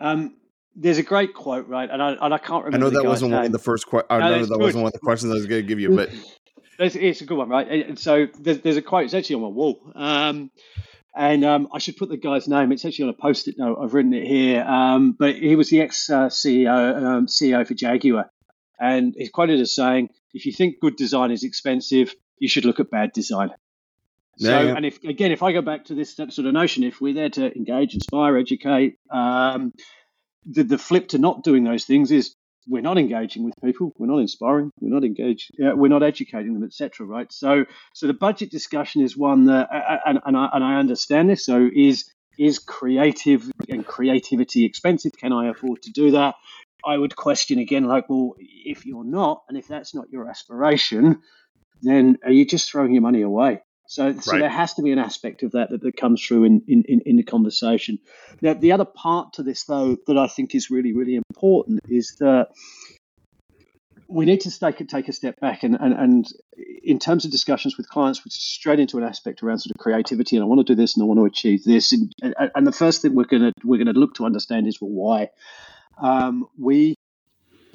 Um, 0.00 0.36
there's 0.76 0.98
a 0.98 1.02
great 1.02 1.34
quote, 1.34 1.68
right? 1.68 1.88
And 1.88 2.02
I, 2.02 2.12
and 2.20 2.34
I 2.34 2.38
can't 2.38 2.64
remember. 2.64 2.86
I 2.86 2.90
know 2.90 2.96
that 2.96 3.08
wasn't 3.08 3.30
name. 3.30 3.38
one 3.38 3.46
of 3.46 3.52
the 3.52 3.58
first. 3.58 3.86
Que- 3.86 4.04
I 4.10 4.18
no, 4.18 4.28
know 4.28 4.38
that 4.46 4.48
good. 4.48 4.60
wasn't 4.60 4.82
one 4.82 4.88
of 4.88 4.92
the 4.92 4.98
questions 4.98 5.32
I 5.32 5.34
was 5.34 5.46
going 5.46 5.62
to 5.62 5.66
give 5.66 5.80
you, 5.80 5.94
but 5.94 6.10
it's, 6.78 6.96
it's, 6.96 7.20
a 7.20 7.24
good 7.24 7.38
one, 7.38 7.48
right? 7.48 7.86
And 7.86 7.98
so 7.98 8.26
there's, 8.38 8.60
there's, 8.60 8.76
a 8.76 8.82
quote. 8.82 9.04
It's 9.04 9.14
actually 9.14 9.36
on 9.36 9.42
my 9.42 9.48
wall, 9.48 9.92
um, 9.94 10.50
and 11.16 11.44
um, 11.44 11.68
I 11.72 11.78
should 11.78 11.96
put 11.96 12.08
the 12.08 12.16
guy's 12.16 12.48
name. 12.48 12.72
It's 12.72 12.84
actually 12.84 13.04
on 13.04 13.10
a 13.10 13.22
post-it 13.22 13.56
note. 13.56 13.78
I've 13.80 13.94
written 13.94 14.12
it 14.14 14.26
here. 14.26 14.62
Um, 14.62 15.12
but 15.12 15.36
he 15.36 15.54
was 15.56 15.70
the 15.70 15.80
ex 15.80 16.10
uh, 16.10 16.26
CEO 16.26 16.96
um, 16.96 17.26
CEO 17.26 17.66
for 17.66 17.74
Jaguar, 17.74 18.30
and 18.80 19.14
he's 19.16 19.30
quoted 19.30 19.60
as 19.60 19.74
saying, 19.74 20.08
"If 20.32 20.46
you 20.46 20.52
think 20.52 20.80
good 20.80 20.96
design 20.96 21.30
is 21.30 21.44
expensive, 21.44 22.14
you 22.38 22.48
should 22.48 22.64
look 22.64 22.80
at 22.80 22.90
bad 22.90 23.12
design." 23.12 23.50
So, 24.38 24.48
yeah, 24.50 24.62
yeah. 24.62 24.76
and 24.76 24.84
if 24.84 25.02
again, 25.04 25.30
if 25.30 25.44
I 25.44 25.52
go 25.52 25.62
back 25.62 25.84
to 25.86 25.94
this 25.94 26.16
sort 26.16 26.38
of 26.38 26.52
notion, 26.52 26.82
if 26.82 27.00
we're 27.00 27.14
there 27.14 27.30
to 27.30 27.54
engage, 27.54 27.94
inspire, 27.94 28.36
educate, 28.36 28.98
um, 29.10 29.72
the, 30.46 30.62
the 30.64 30.78
flip 30.78 31.08
to 31.08 31.18
not 31.18 31.42
doing 31.42 31.64
those 31.64 31.84
things 31.84 32.10
is 32.10 32.34
we're 32.66 32.82
not 32.82 32.98
engaging 32.98 33.44
with 33.44 33.54
people, 33.62 33.92
we're 33.98 34.06
not 34.06 34.18
inspiring, 34.18 34.70
we're 34.80 34.94
not 34.94 35.04
engaged, 35.04 35.50
uh, 35.60 35.76
we're 35.76 35.88
not 35.88 36.02
educating 36.02 36.54
them, 36.54 36.64
etc. 36.64 37.06
Right? 37.06 37.30
So, 37.32 37.66
so 37.92 38.06
the 38.06 38.14
budget 38.14 38.50
discussion 38.50 39.02
is 39.02 39.16
one 39.16 39.46
that, 39.46 39.68
and, 40.06 40.20
and, 40.24 40.36
I, 40.36 40.48
and 40.52 40.64
I 40.64 40.76
understand 40.76 41.28
this. 41.28 41.44
So, 41.44 41.68
is 41.74 42.10
is 42.38 42.58
creative 42.58 43.48
and 43.68 43.86
creativity 43.86 44.64
expensive? 44.64 45.12
Can 45.16 45.32
I 45.32 45.48
afford 45.50 45.82
to 45.82 45.92
do 45.92 46.12
that? 46.12 46.34
I 46.84 46.98
would 46.98 47.14
question 47.16 47.58
again, 47.58 47.84
like, 47.84 48.08
well, 48.08 48.34
if 48.38 48.84
you're 48.84 49.04
not, 49.04 49.42
and 49.48 49.56
if 49.56 49.68
that's 49.68 49.94
not 49.94 50.10
your 50.10 50.28
aspiration, 50.28 51.22
then 51.82 52.18
are 52.24 52.32
you 52.32 52.44
just 52.44 52.70
throwing 52.70 52.92
your 52.92 53.02
money 53.02 53.22
away? 53.22 53.62
So, 53.86 54.18
so 54.18 54.32
right. 54.32 54.40
there 54.40 54.50
has 54.50 54.74
to 54.74 54.82
be 54.82 54.92
an 54.92 54.98
aspect 54.98 55.42
of 55.42 55.52
that, 55.52 55.70
that 55.70 55.82
that 55.82 55.96
comes 55.96 56.24
through 56.24 56.44
in, 56.44 56.62
in, 56.66 57.02
in 57.04 57.16
the 57.16 57.22
conversation. 57.22 57.98
Now, 58.40 58.54
the 58.54 58.72
other 58.72 58.86
part 58.86 59.34
to 59.34 59.42
this, 59.42 59.64
though, 59.64 59.96
that 60.06 60.16
I 60.16 60.26
think 60.26 60.54
is 60.54 60.70
really, 60.70 60.94
really 60.94 61.16
important 61.16 61.80
is 61.88 62.16
that 62.18 62.48
we 64.08 64.24
need 64.24 64.42
to 64.42 64.58
take, 64.58 64.86
take 64.88 65.08
a 65.08 65.12
step 65.12 65.40
back 65.40 65.62
and, 65.62 65.76
and, 65.80 65.94
and 65.94 66.26
in 66.82 66.98
terms 66.98 67.24
of 67.24 67.30
discussions 67.30 67.76
with 67.76 67.88
clients, 67.88 68.24
which 68.24 68.36
is 68.36 68.42
straight 68.42 68.78
into 68.78 68.98
an 68.98 69.04
aspect 69.04 69.42
around 69.42 69.58
sort 69.58 69.74
of 69.74 69.80
creativity, 69.80 70.36
and 70.36 70.44
I 70.44 70.46
want 70.46 70.66
to 70.66 70.72
do 70.72 70.76
this 70.76 70.96
and 70.96 71.02
I 71.02 71.06
want 71.06 71.20
to 71.20 71.24
achieve 71.24 71.64
this. 71.64 71.92
And, 71.92 72.12
and 72.54 72.66
the 72.66 72.72
first 72.72 73.02
thing 73.02 73.14
we're 73.14 73.24
going 73.24 73.42
to 73.42 73.52
we're 73.64 73.82
going 73.82 73.92
to 73.92 73.98
look 73.98 74.14
to 74.14 74.24
understand 74.24 74.66
is 74.66 74.80
well, 74.80 74.90
why? 74.90 75.30
Um, 75.98 76.46
we 76.58 76.94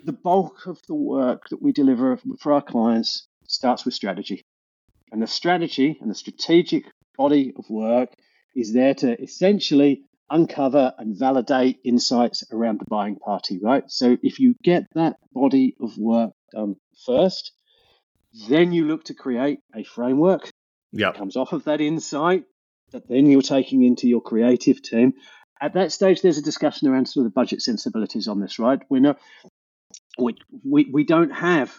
the 0.06 0.14
bulk 0.14 0.66
of 0.68 0.80
the 0.88 0.96
work 0.96 1.50
that 1.50 1.62
we 1.62 1.72
deliver 1.72 2.20
for 2.40 2.54
our 2.54 2.62
clients 2.62 3.28
starts 3.48 3.86
with 3.86 3.94
strategy. 3.94 4.44
And 5.12 5.22
the 5.22 5.28
strategy 5.28 5.98
and 6.02 6.10
the 6.10 6.16
strategic 6.16 6.86
body 7.18 7.54
of 7.58 7.70
work 7.70 8.10
is 8.56 8.74
there 8.74 8.94
to 8.96 9.22
essentially 9.22 10.04
uncover 10.30 10.94
and 10.98 11.18
validate 11.18 11.80
insights 11.84 12.44
around 12.52 12.80
the 12.80 12.86
buying 12.86 13.16
party, 13.16 13.60
right? 13.62 13.84
So 13.88 14.18
if 14.22 14.40
you 14.40 14.56
get 14.64 14.84
that 14.94 15.16
body 15.34 15.76
of 15.82 15.98
work 15.98 16.32
done 16.54 16.76
first, 17.06 17.52
then 18.48 18.72
you 18.72 18.86
look 18.86 19.06
to 19.06 19.14
create 19.14 19.60
a 19.76 19.84
framework 19.84 20.52
yeah. 20.92 21.12
comes 21.14 21.36
off 21.36 21.54
of 21.54 21.64
that 21.66 21.82
insight 21.82 22.44
that 22.92 23.08
then 23.08 23.26
you're 23.28 23.42
taking 23.42 23.84
into 23.84 24.08
your 24.08 24.22
creative 24.22 24.82
team. 24.82 25.14
At 25.62 25.74
that 25.74 25.92
stage, 25.92 26.22
there's 26.22 26.38
a 26.38 26.44
discussion 26.44 26.88
around 26.88 27.08
sort 27.08 27.26
of 27.26 27.32
the 27.32 27.36
budget 27.36 27.62
sensibilities 27.62 28.28
on 28.28 28.40
this, 28.40 28.60
right? 28.60 28.82
We're 28.90 29.02
not, 29.02 29.20
we, 30.18 30.36
we, 30.64 30.90
we 30.92 31.04
don't 31.04 31.32
have 31.32 31.78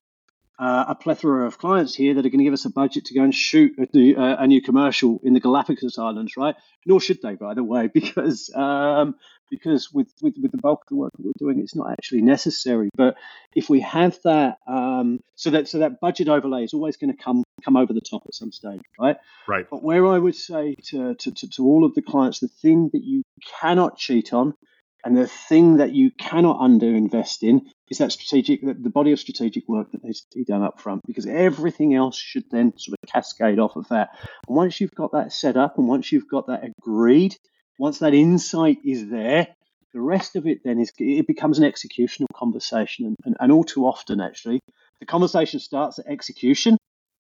uh, 0.61 0.85
a 0.89 0.95
plethora 0.95 1.47
of 1.47 1.57
clients 1.57 1.95
here 1.95 2.13
that 2.13 2.27
are 2.27 2.29
going 2.29 2.39
to 2.39 2.45
give 2.45 2.53
us 2.53 2.67
a 2.67 2.71
budget 2.71 3.07
to 3.07 3.15
go 3.15 3.23
and 3.23 3.35
shoot 3.35 3.73
a, 3.79 4.15
uh, 4.15 4.37
a 4.41 4.47
new 4.47 4.61
commercial 4.61 5.19
in 5.25 5.33
the 5.33 5.41
Galapagos 5.41 5.99
Islands, 5.99 6.37
right? 6.37 6.55
Nor 6.85 7.01
should 7.01 7.23
they, 7.23 7.35
by 7.35 7.55
the 7.55 7.65
way, 7.65 7.87
because 7.95 8.51
um, 8.55 9.15
because 9.51 9.91
with, 9.93 10.13
with, 10.23 10.35
with 10.41 10.53
the 10.53 10.59
bulk 10.59 10.83
of 10.83 10.89
the 10.91 10.97
work 10.97 11.13
that 11.17 11.25
we're 11.25 11.33
doing, 11.39 11.59
it's 11.59 11.75
not 11.75 11.91
actually 11.91 12.23
necessary. 12.23 12.91
But 12.95 13.17
if 13.57 13.69
we 13.69 13.81
have 13.81 14.17
that, 14.25 14.59
um, 14.69 15.21
so 15.35 15.51
that 15.51 15.67
so 15.67 15.79
that 15.79 15.99
budget 15.99 16.29
overlay 16.29 16.63
is 16.63 16.75
always 16.75 16.99
going 16.99 17.17
to 17.17 17.21
come 17.21 17.43
come 17.65 17.77
over 17.77 17.93
the 17.95 18.01
top 18.03 18.23
at 18.27 18.35
some 18.35 18.53
stage, 18.53 18.83
right? 18.99 19.17
Right. 19.49 19.67
But 19.69 19.83
where 19.83 20.07
I 20.07 20.19
would 20.19 20.37
say 20.37 20.77
to, 20.91 21.15
to, 21.15 21.31
to, 21.33 21.49
to 21.49 21.65
all 21.65 21.85
of 21.85 21.95
the 21.95 22.03
clients, 22.03 22.41
the 22.41 22.49
thing 22.49 22.91
that 22.93 23.03
you 23.03 23.23
cannot 23.61 23.97
cheat 23.97 24.33
on 24.35 24.55
and 25.05 25.17
the 25.17 25.27
thing 25.27 25.79
that 25.79 25.93
you 25.93 26.11
cannot 26.11 26.59
undo 26.61 26.95
invest 26.95 27.43
in 27.43 27.63
is 27.89 27.99
that 27.99 28.13
strategic, 28.13 28.61
the 28.63 28.91
body 28.91 29.13
of 29.13 29.19
strategic 29.19 29.69
work 29.69 29.91
that 29.93 30.05
needs 30.05 30.21
to 30.31 30.39
be 30.39 30.45
done 30.45 30.63
up 30.63 30.81
front, 30.81 31.03
because 31.07 31.27
everything 31.27 31.95
else 31.95 32.17
should 32.17 32.45
then 32.51 32.73
sort 32.77 32.99
of 33.03 33.09
cascade 33.09 33.59
off 33.59 33.77
of 33.77 33.89
that. 33.89 34.11
And 34.47 34.57
once 34.57 34.81
you've 34.81 34.95
got 34.95 35.13
that 35.13 35.33
set 35.33 35.57
up 35.57 35.79
and 35.79 35.89
once 35.89 36.13
you've 36.13 36.29
got 36.29 36.47
that 36.47 36.65
agreed, 36.65 37.37
once 37.79 37.99
that 37.99 38.15
insight 38.15 38.79
is 38.85 39.09
there, 39.09 39.49
the 39.93 40.01
rest 40.01 40.37
of 40.37 40.47
it 40.47 40.59
then 40.65 40.79
is 40.79 40.93
it 40.99 41.27
becomes 41.27 41.59
an 41.59 41.71
executional 41.71 42.27
conversation, 42.35 43.07
and, 43.07 43.17
and, 43.25 43.37
and 43.41 43.51
all 43.51 43.65
too 43.65 43.87
often 43.87 44.21
actually, 44.21 44.61
the 45.01 45.07
conversation 45.07 45.59
starts 45.59 45.99
at 45.99 46.07
execution, 46.07 46.77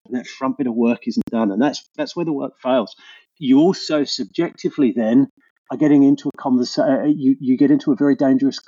and 0.06 0.16
that 0.16 0.26
front 0.26 0.58
bit 0.58 0.68
of 0.68 0.74
work 0.74 1.08
isn't 1.08 1.24
done, 1.30 1.50
and 1.50 1.60
that's 1.60 1.88
that's 1.96 2.14
where 2.14 2.24
the 2.24 2.32
work 2.32 2.52
fails. 2.62 2.94
You 3.38 3.58
also 3.58 4.04
subjectively 4.04 4.92
then 4.94 5.28
are 5.70 5.76
getting 5.76 6.02
into 6.02 6.28
a 6.28 6.36
conversation, 6.36 6.92
uh, 6.92 7.04
you, 7.04 7.36
you 7.40 7.56
get 7.56 7.70
into 7.70 7.92
a 7.92 7.96
very 7.96 8.16
dangerous 8.16 8.58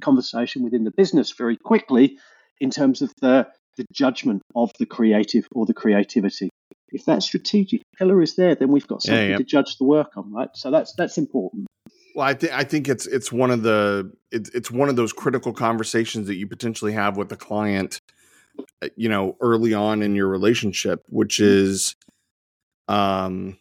conversation 0.00 0.62
within 0.62 0.84
the 0.84 0.90
business 0.90 1.30
very 1.32 1.56
quickly 1.56 2.18
in 2.60 2.70
terms 2.70 3.00
of 3.00 3.12
the, 3.20 3.46
the 3.76 3.84
judgment 3.92 4.42
of 4.56 4.70
the 4.78 4.86
creative 4.86 5.46
or 5.52 5.66
the 5.66 5.74
creativity. 5.74 6.50
If 6.90 7.04
that 7.04 7.22
strategic 7.22 7.82
pillar 7.96 8.20
is 8.22 8.34
there, 8.34 8.54
then 8.54 8.68
we've 8.68 8.86
got 8.86 9.02
something 9.02 9.22
yeah, 9.22 9.30
yeah. 9.32 9.36
to 9.36 9.44
judge 9.44 9.76
the 9.76 9.84
work 9.84 10.16
on, 10.16 10.32
right? 10.32 10.48
So 10.54 10.70
that's 10.70 10.94
that's 10.96 11.18
important. 11.18 11.66
Well, 12.14 12.26
I 12.26 12.32
think 12.32 12.52
I 12.52 12.64
think 12.64 12.88
it's 12.88 13.06
it's 13.06 13.30
one 13.30 13.50
of 13.50 13.62
the 13.62 14.10
it's 14.32 14.48
it's 14.50 14.70
one 14.70 14.88
of 14.88 14.96
those 14.96 15.12
critical 15.12 15.52
conversations 15.52 16.26
that 16.28 16.36
you 16.36 16.46
potentially 16.46 16.92
have 16.92 17.18
with 17.18 17.28
the 17.28 17.36
client, 17.36 18.00
uh, 18.82 18.88
you 18.96 19.10
know, 19.10 19.36
early 19.40 19.74
on 19.74 20.02
in 20.02 20.16
your 20.16 20.28
relationship, 20.28 21.04
which 21.10 21.40
is, 21.40 21.94
um, 22.88 23.58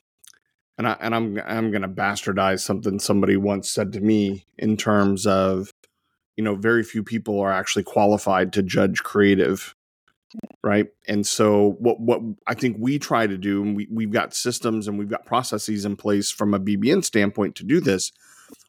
and 0.78 0.88
I 0.88 0.98
and 1.00 1.16
I'm 1.16 1.42
I'm 1.46 1.72
going 1.72 1.82
to 1.82 1.88
bastardize 1.88 2.62
something 2.62 3.00
somebody 3.00 3.38
once 3.38 3.70
said 3.70 3.94
to 3.94 4.02
me 4.02 4.46
in 4.58 4.78
terms 4.78 5.26
of 5.26 5.72
you 6.36 6.44
know 6.44 6.56
very 6.56 6.84
few 6.84 7.04
people 7.04 7.40
are 7.40 7.52
actually 7.52 7.84
qualified 7.84 8.54
to 8.54 8.64
judge 8.64 9.04
creative 9.04 9.76
right 10.64 10.88
and 11.08 11.26
so 11.26 11.76
what 11.80 12.00
what 12.00 12.22
I 12.46 12.54
think 12.54 12.78
we 12.80 13.00
try 13.00 13.28
to 13.28 13.38
do 13.38 13.62
and 13.62 13.76
we 13.76 13.88
we've 13.92 14.12
got 14.12 14.36
systems 14.36 14.88
and 14.88 15.00
we've 15.00 15.10
got 15.10 15.26
processes 15.26 15.86
in 15.86 15.96
place 15.96 16.30
from 16.32 16.54
a 16.54 16.60
BBN 16.60 17.04
standpoint 17.04 17.56
to 17.56 17.64
do 17.64 17.80
this 17.80 18.12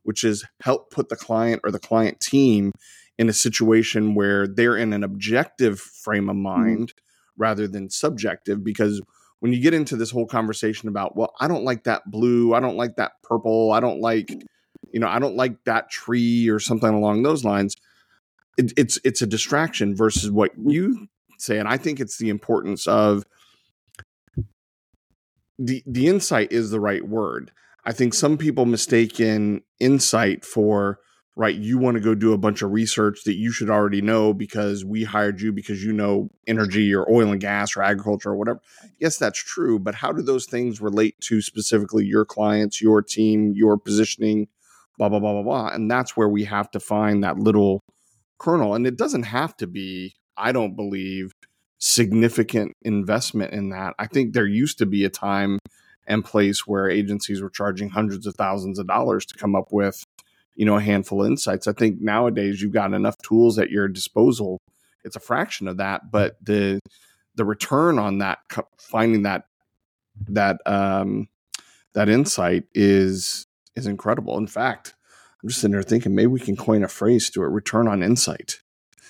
which 0.03 0.25
is 0.25 0.45
help 0.63 0.91
put 0.91 1.09
the 1.09 1.17
client 1.17 1.61
or 1.65 1.71
the 1.71 1.79
client 1.79 2.21
team 2.21 2.73
in 3.19 3.29
a 3.29 3.33
situation 3.33 4.15
where 4.15 4.47
they're 4.47 4.77
in 4.77 4.93
an 4.93 5.05
objective 5.05 5.81
frame 5.81 6.29
of 6.29 6.37
mm-hmm. 6.37 6.43
mind 6.43 6.89
mm-hmm. 6.89 7.43
rather 7.43 7.69
than 7.69 7.91
subjective 7.91 8.65
because 8.65 9.03
when 9.41 9.53
you 9.53 9.61
get 9.61 9.75
into 9.75 9.97
this 9.97 10.11
whole 10.11 10.27
conversation 10.27 10.89
about, 10.89 11.17
well, 11.17 11.33
I 11.41 11.49
don't 11.49 11.65
like 11.65 11.85
that 11.85 12.11
blue, 12.11 12.55
I 12.55 12.61
don't 12.61 12.77
like 12.77 12.97
that 12.97 13.13
purple, 13.23 13.73
I 13.73 13.81
don't 13.81 14.01
like, 14.01 14.31
you 14.93 15.01
know, 15.01 15.09
I 15.09 15.19
don't 15.19 15.37
like 15.37 15.65
that 15.65 15.91
tree 15.91 16.49
or 16.49 16.59
something 16.59 16.93
along 16.93 17.23
those 17.23 17.45
lines. 17.45 17.77
It, 18.57 18.73
it's 18.77 18.99
it's 19.05 19.23
a 19.23 19.27
distraction 19.27 19.95
versus 19.95 20.31
what 20.31 20.53
mm-hmm. 20.53 20.71
you 20.71 21.09
say, 21.39 21.59
and 21.59 21.69
I 21.69 21.77
think 21.77 22.01
it's 22.01 22.19
the 22.19 22.29
importance 22.29 22.87
of 22.89 23.25
the 25.59 25.83
the 25.87 26.09
insight 26.09 26.51
is 26.51 26.71
the 26.71 26.81
right 26.81 27.07
word. 27.07 27.53
I 27.85 27.93
think 27.93 28.15
some 28.15 28.37
people 28.37 28.67
mistaken 28.67 29.63
insight 29.79 30.45
for 30.45 30.99
right? 31.39 31.55
You 31.55 31.79
want 31.79 31.95
to 31.95 32.01
go 32.01 32.17
do 32.17 32.33
a 32.33 32.39
bunch 32.39 32.63
of 32.63 32.73
research 32.73 33.23
that 33.23 33.37
you 33.37 33.53
should 33.53 33.71
already 33.71 34.03
know 34.03 34.35
because 34.35 34.85
we 34.85 35.05
hired 35.05 35.41
you 35.41 35.53
because 35.53 35.85
you 35.85 35.93
know 35.93 36.29
energy 36.49 36.93
or 36.93 37.09
oil 37.09 37.31
and 37.31 37.41
gas 37.41 37.77
or 37.77 37.83
agriculture 37.85 38.31
or 38.31 38.37
whatever. 38.37 38.61
Yes, 38.99 39.19
that's 39.19 39.41
true. 39.41 39.79
But 39.79 39.95
how 39.95 40.11
do 40.11 40.21
those 40.21 40.47
things 40.47 40.81
relate 40.81 41.15
to 41.21 41.41
specifically 41.41 42.05
your 42.05 42.25
clients, 42.25 42.83
your 42.83 43.03
team, 43.03 43.53
your 43.55 43.79
positioning, 43.79 44.49
blah, 44.99 45.09
blah, 45.09 45.21
blah, 45.21 45.33
blah, 45.35 45.45
blah? 45.45 45.69
And 45.69 45.89
that's 45.89 46.17
where 46.17 46.29
we 46.29 46.43
have 46.43 46.73
to 46.73 46.81
find 46.81 47.23
that 47.23 47.39
little 47.39 47.85
kernel. 48.41 48.75
And 48.75 48.85
it 48.85 48.99
doesn't 48.99 49.23
have 49.23 49.57
to 49.59 49.69
be, 49.69 50.17
I 50.37 50.51
don't 50.51 50.75
believe, 50.75 51.31
significant 51.79 52.73
investment 52.83 53.53
in 53.53 53.69
that. 53.69 53.95
I 54.01 54.09
think 54.09 54.33
there 54.33 54.45
used 54.45 54.79
to 54.79 54.87
be 54.87 55.05
a 55.05 55.09
time 55.09 55.61
and 56.05 56.25
place 56.25 56.67
where 56.67 56.91
agencies 56.91 57.41
were 57.41 57.51
charging 57.51 57.91
hundreds 57.91 58.27
of 58.27 58.35
thousands 58.35 58.81
of 58.81 58.89
dollars 58.89 59.25
to 59.27 59.39
come 59.39 59.55
up 59.55 59.69
with 59.71 60.05
you 60.59 60.65
know 60.65 60.77
a 60.77 60.83
handful 60.83 61.23
of 61.23 61.31
insights. 61.31 61.69
I 61.69 61.73
think 61.73 62.01
nowadays 62.01 62.61
you've 62.61 62.73
got 62.73 62.93
enough 62.93 63.17
tools 63.23 63.59
at 63.59 63.71
your 63.71 63.87
disposal. 63.89 64.61
It's 65.05 65.17
a 65.17 65.21
fraction 65.21 65.69
of 65.69 65.79
that 65.79 66.11
but 66.11 66.37
the 66.43 66.81
the 67.37 67.45
return 67.45 67.99
on 67.99 68.19
that 68.19 68.41
finding 68.77 69.23
that 69.23 69.45
that 70.27 70.59
um 70.67 71.29
that 71.95 72.09
insight 72.09 72.65
is 72.75 73.47
is 73.77 73.87
incredible. 73.87 74.37
In 74.37 74.49
fact 74.49 74.95
i'm 75.41 75.49
just 75.49 75.61
sitting 75.61 75.73
there 75.73 75.83
thinking 75.85 76.17
maybe 76.17 76.27
we 76.27 76.41
can 76.41 76.57
coin 76.57 76.83
a 76.83 76.89
phrase 76.89 77.31
to 77.31 77.43
it 77.43 77.47
return 77.47 77.87
on 77.87 78.03
insight. 78.03 78.61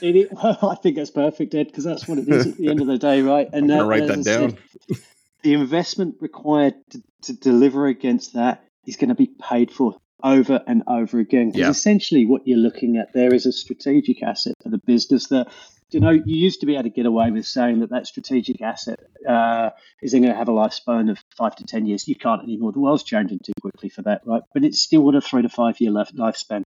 It, 0.02 0.30
well, 0.30 0.58
I 0.70 0.74
think 0.76 0.96
that's 0.96 1.10
perfect, 1.10 1.54
Ed, 1.54 1.68
because 1.68 1.84
that's 1.84 2.06
what 2.06 2.18
it 2.18 2.28
is 2.28 2.46
at 2.46 2.56
the 2.56 2.68
end 2.68 2.80
of 2.80 2.86
the 2.86 2.98
day, 2.98 3.22
right? 3.22 3.48
And 3.52 3.72
I'm 3.72 3.80
uh, 3.80 3.86
write 3.86 4.06
that 4.06 4.22
down. 4.22 4.50
Said, 4.50 4.98
the 5.42 5.54
investment 5.54 6.16
required 6.20 6.74
to, 6.90 7.02
to, 7.22 7.32
deliver 7.32 7.86
against 7.86 8.34
that 8.34 8.64
is 8.86 8.96
going 8.96 9.08
to 9.08 9.14
be 9.14 9.30
paid 9.40 9.70
for 9.70 9.96
over 10.22 10.62
and 10.66 10.82
over 10.86 11.18
again. 11.18 11.48
Because 11.48 11.60
yeah. 11.60 11.70
essentially, 11.70 12.26
what 12.26 12.46
you're 12.46 12.58
looking 12.58 12.96
at 12.96 13.12
there 13.12 13.32
is 13.34 13.46
a 13.46 13.52
strategic 13.52 14.22
asset 14.22 14.54
for 14.62 14.70
the 14.70 14.78
business 14.78 15.28
that. 15.28 15.48
You 15.90 16.00
know, 16.00 16.10
you 16.10 16.36
used 16.36 16.60
to 16.60 16.66
be 16.66 16.74
able 16.74 16.82
to 16.82 16.90
get 16.90 17.06
away 17.06 17.30
with 17.30 17.46
saying 17.46 17.80
that 17.80 17.88
that 17.88 18.06
strategic 18.06 18.60
asset 18.60 19.00
uh, 19.26 19.70
is 20.02 20.12
going 20.12 20.24
to 20.24 20.34
have 20.34 20.50
a 20.50 20.52
lifespan 20.52 21.10
of 21.10 21.18
five 21.34 21.56
to 21.56 21.64
ten 21.64 21.86
years. 21.86 22.06
You 22.06 22.14
can't 22.14 22.42
anymore. 22.42 22.72
The 22.72 22.80
world's 22.80 23.04
changing 23.04 23.38
too 23.38 23.54
quickly 23.62 23.88
for 23.88 24.02
that, 24.02 24.20
right? 24.26 24.42
But 24.52 24.64
it's 24.64 24.82
still 24.82 25.02
got 25.04 25.14
a 25.14 25.22
three 25.22 25.40
to 25.40 25.48
five 25.48 25.80
year 25.80 25.90
lifespan. 25.90 26.64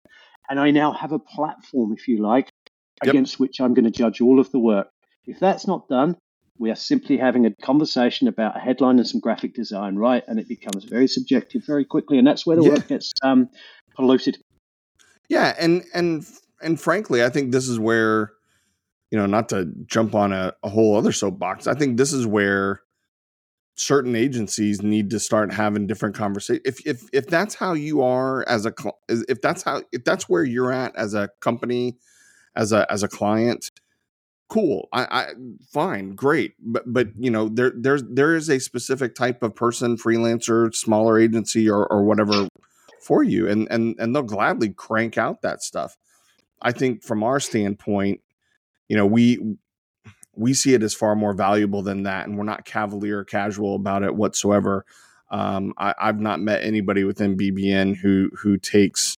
And 0.51 0.59
I 0.59 0.73
now 0.73 0.93
have 0.93 1.13
a 1.13 1.21
platform, 1.21 1.93
if 1.93 2.09
you 2.09 2.21
like, 2.21 2.51
yep. 3.05 3.15
against 3.15 3.39
which 3.39 3.61
I'm 3.61 3.75
going 3.75 3.85
to 3.85 3.93
judge 3.93 4.21
all 4.21 4.41
of 4.41 4.51
the 4.51 4.59
work. 4.59 4.89
If 5.25 5.39
that's 5.39 5.69
not 5.69 5.89
done, 5.89 6.17
we 6.63 6.71
are 6.71 6.77
simply 6.77 7.17
having 7.17 7.45
a 7.45 7.51
conversation 7.57 8.29
about 8.29 8.57
a 8.57 8.61
headline 8.61 8.99
and 8.99 9.07
some 9.07 9.19
graphic 9.19 9.53
design, 9.53 9.97
right? 9.97 10.23
And 10.29 10.39
it 10.39 10.47
becomes 10.47 10.85
very 10.85 11.09
subjective 11.09 11.67
very 11.67 11.85
quickly, 11.85 12.19
and 12.19 12.27
that's 12.27 12.47
where 12.47 12.57
the 12.57 12.63
yeah. 12.63 12.69
work 12.69 12.87
gets 12.87 13.13
um, 13.21 13.51
polluted. 13.97 14.39
Yeah, 15.29 15.57
and 15.59 15.83
and 15.93 16.25
and 16.63 16.81
frankly, 16.81 17.25
I 17.25 17.31
think 17.31 17.51
this 17.51 17.69
is 17.69 17.81
where, 17.81 18.33
you 19.11 19.19
know, 19.19 19.27
not 19.27 19.49
to 19.49 19.73
jump 19.87 20.15
on 20.15 20.33
a, 20.33 20.55
a 20.63 20.69
whole 20.69 20.97
other 20.97 21.11
soapbox, 21.11 21.67
I 21.67 21.75
think 21.75 21.97
this 21.97 22.13
is 22.13 22.29
where 22.29 22.83
certain 23.75 24.15
agencies 24.15 24.83
need 24.83 25.11
to 25.11 25.19
start 25.19 25.53
having 25.53 25.89
different 25.89 26.15
conversations. 26.15 26.63
If 26.65 26.87
if 26.87 27.03
if 27.13 27.27
that's 27.27 27.57
how 27.57 27.73
you 27.73 28.03
are 28.03 28.49
as 28.49 28.67
a 28.67 28.73
if 29.09 29.41
that's 29.41 29.65
how 29.65 29.83
if 29.91 30.05
that's 30.05 30.29
where 30.29 30.45
you're 30.45 30.73
at 30.73 30.95
as 30.95 31.13
a 31.13 31.29
company, 31.41 31.99
as 32.55 32.71
a 32.71 32.87
as 32.89 33.03
a 33.03 33.09
client 33.09 33.73
cool 34.53 34.87
I, 34.93 35.05
I 35.05 35.27
fine 35.73 36.15
great 36.15 36.53
but 36.61 36.83
but 36.87 37.09
you 37.19 37.31
know 37.31 37.49
there 37.49 37.73
there's 37.75 38.03
there 38.03 38.37
is 38.37 38.51
a 38.51 38.61
specific 38.61 39.15
type 39.15 39.43
of 39.43 39.57
person 39.57 39.97
freelancer 39.97 40.75
smaller 40.75 41.19
agency 41.19 41.71
or, 41.71 41.91
or 41.91 42.05
whatever 42.05 42.49
for 43.01 43.23
you 43.23 43.49
and 43.49 43.67
and 43.71 43.97
and 43.99 44.15
they'll 44.15 44.23
gladly 44.23 44.69
crank 44.69 45.17
out 45.17 45.41
that 45.41 45.63
stuff. 45.63 45.97
I 46.61 46.73
think 46.73 47.03
from 47.03 47.23
our 47.23 47.41
standpoint 47.41 48.21
you 48.89 48.97
know 48.99 49.07
we 49.07 49.41
we 50.37 50.53
see 50.53 50.75
it 50.75 50.83
as 50.83 50.93
far 50.93 51.17
more 51.17 51.33
valuable 51.33 51.83
than 51.83 52.03
that 52.03 52.27
and 52.27 52.37
we're 52.37 52.45
not 52.45 52.67
cavalier 52.67 53.21
or 53.21 53.25
casual 53.25 53.75
about 53.75 54.03
it 54.03 54.15
whatsoever. 54.15 54.85
Um, 55.31 55.73
I, 55.79 55.95
i've 55.99 56.21
not 56.21 56.41
met 56.41 56.63
anybody 56.63 57.05
within 57.05 57.39
bbn 57.39 57.97
who 57.97 58.29
who 58.37 58.59
takes 58.59 59.17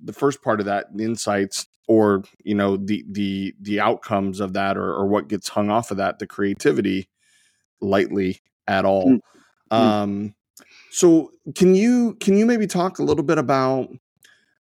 the 0.00 0.12
first 0.12 0.42
part 0.42 0.60
of 0.60 0.66
that 0.66 0.86
insights 0.96 1.66
or 1.86 2.24
you 2.44 2.54
know 2.54 2.76
the 2.76 3.04
the 3.10 3.54
the 3.60 3.80
outcomes 3.80 4.40
of 4.40 4.52
that 4.54 4.76
or, 4.76 4.92
or 4.92 5.06
what 5.06 5.28
gets 5.28 5.48
hung 5.48 5.70
off 5.70 5.90
of 5.90 5.96
that 5.96 6.18
the 6.18 6.26
creativity 6.26 7.08
lightly 7.80 8.40
at 8.66 8.84
all 8.84 9.06
mm-hmm. 9.06 9.76
um 9.76 10.34
so 10.90 11.30
can 11.54 11.74
you 11.74 12.14
can 12.20 12.36
you 12.36 12.46
maybe 12.46 12.66
talk 12.66 12.98
a 12.98 13.02
little 13.02 13.24
bit 13.24 13.38
about 13.38 13.88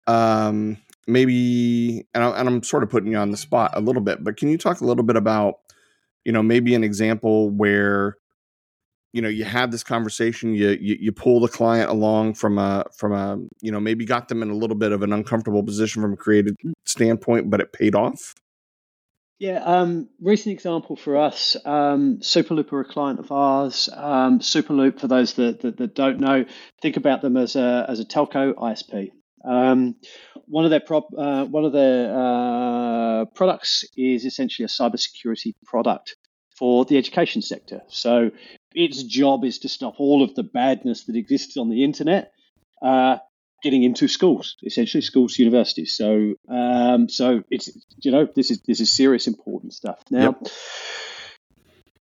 um 0.08 0.78
maybe 1.08 2.06
and, 2.13 2.24
I, 2.24 2.30
and 2.39 2.48
i'm 2.48 2.63
sort 2.63 2.84
of 2.84 2.89
putting 2.89 3.12
you 3.12 3.18
on 3.18 3.32
the 3.32 3.38
spot 3.38 3.72
a 3.74 3.82
little 3.82 4.01
bit 4.01 4.24
but 4.24 4.38
can 4.38 4.50
you 4.50 4.58
talk 4.58 4.82
a 4.82 4.86
little 4.86 5.04
bit 5.04 5.16
about 5.16 5.56
you 6.25 6.32
know 6.32 6.44
maybe 6.44 6.75
an 6.75 6.84
example 6.84 7.50
where 7.50 8.18
you 9.13 9.22
know 9.22 9.30
you 9.30 9.44
had 9.44 9.72
this 9.72 9.84
conversation 9.84 10.54
you, 10.54 10.78
you 10.80 10.98
you 11.00 11.12
pull 11.12 11.39
the 11.39 11.48
client 11.48 11.89
along 11.89 12.34
from 12.34 12.58
a 12.58 12.86
from 12.96 13.13
a 13.13 13.38
you 13.62 13.72
know 13.72 13.80
maybe 13.80 14.06
got 14.06 14.28
them 14.28 14.42
in 14.42 14.50
a 14.50 14.56
little 14.56 14.75
bit 14.75 14.92
of 14.92 15.01
an 15.01 15.13
uncomfortable 15.13 15.63
position 15.63 16.01
from 16.01 16.13
a 16.13 16.18
creative 16.18 16.56
standpoint 16.86 17.50
but 17.50 17.60
it 17.60 17.74
paid 17.74 17.96
off? 17.96 18.36
Yeah 19.39 19.63
um, 19.63 20.10
recent 20.22 20.54
example 20.54 20.96
for 20.96 21.18
us 21.18 21.56
um, 21.66 22.20
superloop 22.20 22.72
are 22.74 22.82
a 22.82 22.86
client 22.86 23.20
of 23.20 23.32
ours. 23.32 23.89
Um, 23.94 24.39
superloop 24.39 25.00
for 25.00 25.08
those 25.08 25.34
that, 25.34 25.62
that, 25.62 25.78
that 25.78 25.96
don't 25.96 26.20
know 26.20 26.46
think 26.82 26.98
about 26.98 27.22
them 27.22 27.38
as 27.38 27.56
a 27.56 27.86
as 27.88 28.00
a 28.00 28.06
telco 28.06 28.54
isp 28.54 29.12
um, 29.46 29.96
one 30.48 30.66
of 30.66 30.72
their 30.72 30.80
prop, 30.80 31.08
uh, 31.18 31.46
one 31.46 31.63
of 31.63 31.72
their 31.72 32.13
uh, 32.13 33.25
products 33.36 33.86
is 33.96 34.25
essentially 34.25 34.66
a 34.66 34.68
cybersecurity 34.68 35.54
product 35.66 36.16
for 36.58 36.86
the 36.86 36.98
education 36.98 37.42
sector. 37.42 37.82
So 37.88 38.32
its 38.79 39.03
job 39.03 39.43
is 39.45 39.59
to 39.59 39.69
stop 39.69 39.95
all 40.00 40.24
of 40.24 40.36
the 40.36 40.43
badness 40.43 41.05
that 41.05 41.15
exists 41.15 41.57
on 41.57 41.69
the 41.69 41.83
internet 41.83 42.31
uh, 42.81 43.17
getting 43.62 43.83
into 43.83 44.07
schools, 44.07 44.55
essentially 44.63 45.01
schools, 45.01 45.38
universities. 45.38 45.95
So, 45.98 46.36
um, 46.50 47.09
so 47.09 47.43
it's 47.50 47.69
you 48.01 48.12
know 48.12 48.27
this 48.36 48.51
is 48.51 48.62
this 48.62 48.79
is 48.79 48.95
serious, 48.95 49.27
important 49.27 49.74
stuff. 49.74 50.03
Now, 50.09 50.38
yep 50.41 50.48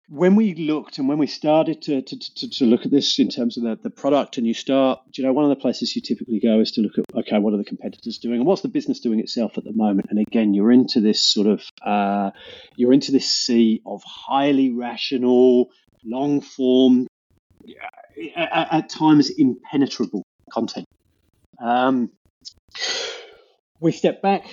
when 0.07 0.35
we 0.35 0.53
looked 0.53 0.99
and 0.99 1.07
when 1.07 1.17
we 1.17 1.25
started 1.25 1.81
to, 1.81 2.01
to, 2.01 2.19
to, 2.35 2.49
to, 2.49 2.65
look 2.65 2.85
at 2.85 2.91
this 2.91 3.17
in 3.17 3.27
terms 3.27 3.57
of 3.57 3.63
the, 3.63 3.79
the 3.81 3.89
product 3.89 4.37
and 4.37 4.45
you 4.45 4.53
start 4.53 4.99
you 5.13 5.23
know 5.23 5.33
one 5.33 5.43
of 5.43 5.49
the 5.49 5.55
places 5.55 5.95
you 5.95 6.01
typically 6.01 6.39
go 6.39 6.59
is 6.59 6.71
to 6.71 6.81
look 6.81 6.97
at 6.97 7.05
okay 7.15 7.39
what 7.39 7.53
are 7.53 7.57
the 7.57 7.63
competitors 7.63 8.19
doing 8.19 8.37
and 8.37 8.45
what's 8.45 8.61
the 8.61 8.67
business 8.67 8.99
doing 8.99 9.19
itself 9.19 9.57
at 9.57 9.63
the 9.63 9.73
moment 9.73 10.07
and 10.09 10.19
again 10.19 10.53
you're 10.53 10.71
into 10.71 10.99
this 11.01 11.23
sort 11.23 11.47
of 11.47 11.63
uh, 11.83 12.29
you're 12.75 12.93
into 12.93 13.11
this 13.11 13.29
sea 13.29 13.81
of 13.85 14.03
highly 14.03 14.71
rational 14.71 15.69
long 16.05 16.41
form 16.41 17.07
at, 18.35 18.67
at 18.71 18.89
times 18.89 19.29
impenetrable 19.29 20.23
content. 20.51 20.85
Um, 21.59 22.11
we 23.79 23.91
step 23.91 24.21
back. 24.21 24.45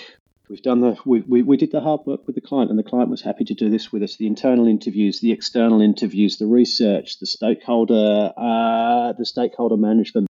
We've 0.49 0.63
done 0.63 0.81
the 0.81 0.97
we, 1.07 1.21
we, 1.21 1.43
we 1.43 1.57
did 1.57 1.73
the 1.73 1.81
hard 1.81 2.01
work 2.05 2.27
with 2.27 2.35
the 2.35 2.43
client, 2.43 2.71
and 2.71 2.79
the 2.79 2.83
client 2.83 3.11
was 3.11 3.23
happy 3.23 3.45
to 3.45 3.55
do 3.55 3.71
this 3.71 3.91
with 3.91 4.03
us. 4.03 4.17
The 4.17 4.27
internal 4.27 4.67
interviews, 4.67 5.21
the 5.21 5.33
external 5.33 5.81
interviews, 5.81 6.37
the 6.37 6.47
research, 6.47 7.19
the 7.21 7.27
stakeholder 7.27 8.33
uh, 8.37 9.13
the 9.15 9.25
stakeholder 9.25 9.77
management, 9.77 10.29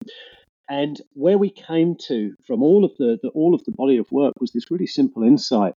and 0.69 1.01
where 1.15 1.39
we 1.39 1.51
came 1.51 1.97
to 2.09 2.35
from 2.47 2.63
all 2.63 2.85
of 2.85 2.93
the, 2.99 3.19
the 3.23 3.31
all 3.31 3.55
of 3.55 3.65
the 3.65 3.73
body 3.73 3.97
of 3.97 4.13
work 4.13 4.35
was 4.41 4.53
this 4.53 4.71
really 4.71 4.87
simple 4.87 5.23
insight 5.23 5.75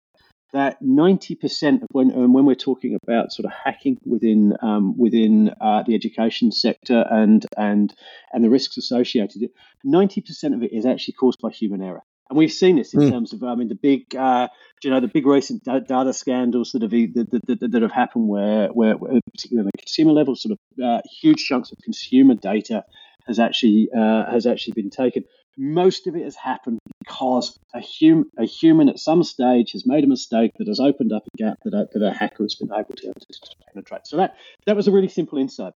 that 0.54 0.82
90% 0.82 1.82
of 1.82 1.88
when 1.92 2.12
um, 2.14 2.34
when 2.34 2.46
we're 2.46 2.56
talking 2.56 2.98
about 3.04 3.34
sort 3.34 3.46
of 3.46 3.52
hacking 3.52 3.98
within 4.06 4.54
um, 4.62 4.98
within 4.98 5.54
uh, 5.60 5.84
the 5.84 5.96
education 5.96 6.52
sector 6.52 7.06
and 7.10 7.46
and 7.58 7.94
and 8.32 8.44
the 8.44 8.50
risks 8.50 8.78
associated, 8.78 9.50
90% 9.86 10.54
of 10.54 10.64
it 10.64 10.72
is 10.72 10.86
actually 10.86 11.16
caused 11.16 11.40
by 11.42 11.50
human 11.50 11.82
error. 11.82 12.04
And 12.30 12.38
we've 12.38 12.52
seen 12.52 12.78
this 12.78 12.94
in 12.94 13.02
mm. 13.02 13.12
terms 13.12 13.34
of, 13.34 13.44
I 13.44 13.54
mean, 13.54 13.68
the 13.68 13.76
big, 13.76 14.16
uh, 14.16 14.48
you 14.82 14.90
know, 14.90 15.02
the 15.02 15.10
big 15.10 15.26
recent 15.26 15.64
data 15.64 16.14
scandals 16.14 16.72
that 16.72 16.82
have 16.82 16.92
that, 16.92 17.42
that, 17.60 17.72
that 17.72 17.82
have 17.82 17.92
happened, 17.92 18.30
where, 18.30 18.70
where, 18.70 18.96
particularly 18.96 19.66
on 19.66 19.66
the 19.66 19.78
consumer 19.78 20.14
level, 20.14 20.36
sort 20.36 20.54
of 20.54 20.84
uh, 20.84 21.02
huge 21.22 21.46
chunks 21.46 21.72
of 21.72 21.78
consumer 21.84 22.36
data 22.36 22.86
has 23.28 23.40
actually 23.40 23.90
uh, 23.96 24.30
has 24.32 24.46
actually 24.46 24.74
been 24.74 24.90
taken. 24.90 25.24
Most 25.58 26.08
of 26.08 26.16
it 26.16 26.24
has 26.24 26.36
happened 26.36 26.80
because 27.00 27.58
a, 27.74 27.82
hum, 27.82 28.26
a 28.38 28.46
human 28.46 28.90
at 28.90 29.00
some 29.00 29.24
stage 29.24 29.74
has 29.74 29.86
made 29.86 30.04
a 30.04 30.08
mistake 30.08 30.52
that 30.58 30.68
has 30.68 30.80
opened 30.80 31.14
up 31.14 31.24
a 31.34 31.38
gap 31.38 31.60
that 31.64 31.74
a, 31.74 31.88
that 31.94 32.06
a 32.06 32.12
hacker 32.12 32.44
has 32.44 32.56
been 32.56 32.72
able 32.74 32.96
to, 32.96 33.14
to 33.14 33.56
penetrate. 33.72 34.08
So 34.08 34.18
that 34.18 34.36
that 34.66 34.76
was 34.76 34.88
a 34.88 34.92
really 34.92 35.10
simple 35.10 35.38
insight. 35.38 35.74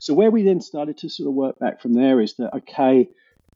So 0.00 0.12
where 0.12 0.30
we 0.30 0.42
then 0.42 0.60
started 0.60 0.98
to 0.98 1.08
sort 1.08 1.28
of 1.28 1.34
work 1.34 1.58
back 1.58 1.80
from 1.80 1.94
there 1.94 2.20
is 2.20 2.34
that 2.36 2.54
okay, 2.54 3.08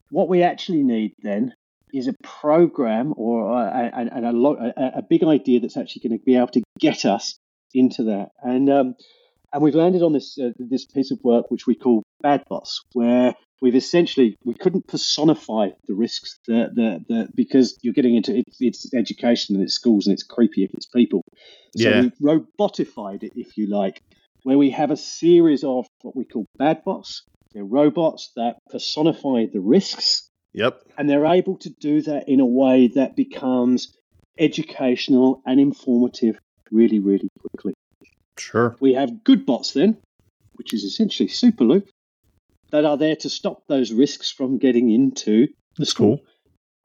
what 0.09 0.27
we 0.27 0.43
actually 0.43 0.83
need 0.83 1.13
then 1.21 1.53
is 1.93 2.07
a 2.07 2.13
program 2.23 3.13
or 3.17 3.51
a, 3.51 3.91
a, 3.93 4.29
a, 4.29 4.91
a 4.99 5.01
big 5.01 5.23
idea 5.23 5.59
that's 5.59 5.77
actually 5.77 6.07
going 6.07 6.17
to 6.17 6.23
be 6.23 6.35
able 6.35 6.47
to 6.47 6.63
get 6.79 7.05
us 7.05 7.37
into 7.73 8.03
that. 8.05 8.29
And 8.41 8.69
um, 8.69 8.95
and 9.53 9.61
we've 9.61 9.75
landed 9.75 10.01
on 10.01 10.13
this 10.13 10.37
uh, 10.39 10.51
this 10.57 10.85
piece 10.85 11.11
of 11.11 11.19
work 11.23 11.51
which 11.51 11.67
we 11.67 11.75
call 11.75 12.03
Bad 12.21 12.43
Bots, 12.49 12.81
where 12.93 13.35
we've 13.61 13.75
essentially 13.75 14.37
we 14.43 14.53
couldn't 14.53 14.87
personify 14.87 15.69
the 15.87 15.93
risks 15.93 16.39
that 16.47 16.75
the, 16.75 17.03
the 17.07 17.29
because 17.35 17.77
you're 17.81 17.93
getting 17.93 18.15
into 18.15 18.35
it, 18.35 18.45
it's 18.59 18.93
education 18.93 19.55
and 19.55 19.63
it's 19.63 19.75
schools 19.75 20.07
and 20.07 20.13
it's 20.13 20.23
creepy 20.23 20.63
if 20.63 20.73
it's 20.73 20.87
people. 20.87 21.23
So 21.77 21.89
yeah. 21.89 22.01
we 22.01 22.09
robotified 22.21 23.23
it, 23.23 23.33
if 23.35 23.57
you 23.57 23.67
like, 23.67 24.01
where 24.43 24.57
we 24.57 24.71
have 24.71 24.91
a 24.91 24.97
series 24.97 25.63
of 25.63 25.87
what 26.01 26.15
we 26.15 26.25
call 26.25 26.45
Bad 26.57 26.83
Bots. 26.83 27.23
They're 27.53 27.65
robots 27.65 28.31
that 28.37 28.59
personify 28.71 29.45
the 29.51 29.59
risks 29.59 30.29
Yep. 30.53 30.81
And 30.97 31.09
they're 31.09 31.25
able 31.25 31.57
to 31.57 31.69
do 31.69 32.01
that 32.03 32.27
in 32.27 32.39
a 32.39 32.45
way 32.45 32.87
that 32.95 33.15
becomes 33.15 33.95
educational 34.37 35.41
and 35.45 35.59
informative 35.59 36.37
really, 36.71 36.99
really 36.99 37.29
quickly. 37.39 37.73
Sure. 38.37 38.75
We 38.79 38.93
have 38.93 39.23
good 39.23 39.45
bots 39.45 39.73
then, 39.73 39.97
which 40.53 40.73
is 40.73 40.83
essentially 40.83 41.29
Superloop, 41.29 41.87
that 42.71 42.85
are 42.85 42.97
there 42.97 43.15
to 43.17 43.29
stop 43.29 43.63
those 43.67 43.91
risks 43.91 44.31
from 44.31 44.57
getting 44.57 44.89
into 44.91 45.47
the 45.77 45.85
school. 45.85 46.19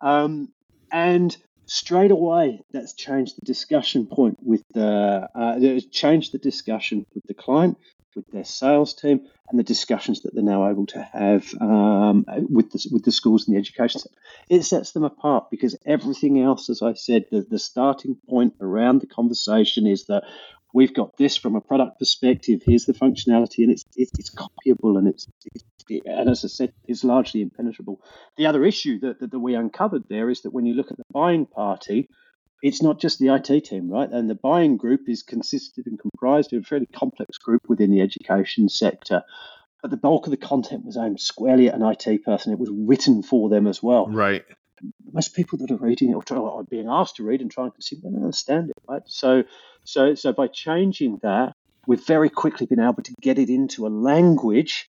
Cool. 0.00 0.10
Um, 0.10 0.52
and 0.92 1.36
straight 1.66 2.10
away, 2.10 2.60
that's 2.72 2.94
changed 2.94 3.36
the 3.36 3.46
discussion 3.46 4.06
point 4.06 4.38
with 4.42 4.62
the, 4.72 5.28
uh, 5.34 5.80
changed 5.90 6.32
the 6.32 6.38
discussion 6.38 7.06
with 7.14 7.24
the 7.26 7.34
client 7.34 7.78
with 8.16 8.26
their 8.32 8.44
sales 8.44 8.94
team 8.94 9.20
and 9.48 9.58
the 9.58 9.62
discussions 9.62 10.22
that 10.22 10.34
they're 10.34 10.42
now 10.42 10.68
able 10.68 10.86
to 10.86 11.02
have 11.12 11.54
um, 11.60 12.24
with 12.48 12.72
the 12.72 12.88
with 12.90 13.04
the 13.04 13.12
schools 13.12 13.46
and 13.46 13.54
the 13.54 13.60
education 13.60 14.00
sector. 14.00 14.18
It 14.48 14.62
sets 14.62 14.92
them 14.92 15.04
apart 15.04 15.50
because 15.50 15.76
everything 15.86 16.40
else, 16.40 16.68
as 16.70 16.82
I 16.82 16.94
said, 16.94 17.26
the, 17.30 17.46
the 17.48 17.58
starting 17.58 18.16
point 18.28 18.54
around 18.60 19.02
the 19.02 19.06
conversation 19.06 19.86
is 19.86 20.06
that 20.06 20.24
we've 20.76 20.92
got 20.92 21.16
this 21.16 21.38
from 21.38 21.56
a 21.56 21.60
product 21.60 21.98
perspective. 21.98 22.60
Here's 22.64 22.84
the 22.84 22.92
functionality, 22.92 23.64
and 23.64 23.72
it's 23.72 23.84
it's, 23.96 24.12
it's 24.18 24.30
copyable 24.30 24.98
and 24.98 25.08
it's, 25.08 25.26
it's 25.54 25.64
and 26.04 26.28
as 26.28 26.44
I 26.44 26.48
said, 26.48 26.72
it's 26.86 27.02
largely 27.02 27.40
impenetrable. 27.40 28.00
The 28.36 28.46
other 28.46 28.64
issue 28.64 29.00
that, 29.00 29.20
that, 29.20 29.30
that 29.30 29.38
we 29.38 29.54
uncovered 29.54 30.04
there 30.10 30.28
is 30.28 30.42
that 30.42 30.52
when 30.52 30.66
you 30.66 30.74
look 30.74 30.90
at 30.90 30.98
the 30.98 31.04
buying 31.12 31.46
party, 31.46 32.08
it's 32.60 32.82
not 32.82 33.00
just 33.00 33.18
the 33.18 33.32
IT 33.34 33.64
team, 33.64 33.88
right? 33.88 34.10
And 34.10 34.28
the 34.28 34.34
buying 34.34 34.76
group 34.76 35.02
is 35.06 35.22
consisted 35.22 35.86
and 35.86 35.98
comprised 35.98 36.52
of 36.52 36.62
a 36.62 36.64
fairly 36.64 36.86
complex 36.86 37.38
group 37.38 37.62
within 37.68 37.92
the 37.92 38.00
education 38.00 38.68
sector. 38.68 39.22
But 39.80 39.92
the 39.92 39.96
bulk 39.96 40.26
of 40.26 40.32
the 40.32 40.36
content 40.36 40.84
was 40.84 40.96
aimed 40.96 41.20
squarely 41.20 41.68
at 41.68 41.74
an 41.74 41.84
IT 41.84 42.24
person. 42.24 42.52
It 42.52 42.58
was 42.58 42.70
written 42.72 43.22
for 43.22 43.48
them 43.48 43.66
as 43.66 43.80
well. 43.80 44.08
Right. 44.08 44.44
Most 45.12 45.34
people 45.34 45.58
that 45.58 45.70
are 45.70 45.76
reading 45.76 46.10
it 46.10 46.30
or, 46.30 46.50
are 46.50 46.64
being 46.64 46.88
asked 46.88 47.16
to 47.16 47.24
read 47.24 47.40
and 47.40 47.50
try 47.50 47.64
and 47.64 47.72
consume, 47.72 48.00
don't 48.00 48.16
understand 48.16 48.70
it, 48.70 48.76
right? 48.88 49.02
So, 49.06 49.44
so, 49.84 50.14
so 50.14 50.32
by 50.32 50.48
changing 50.48 51.20
that, 51.22 51.54
we've 51.86 52.04
very 52.04 52.28
quickly 52.28 52.66
been 52.66 52.80
able 52.80 53.02
to 53.02 53.14
get 53.20 53.38
it 53.38 53.48
into 53.48 53.86
a 53.86 53.88
language 53.88 54.88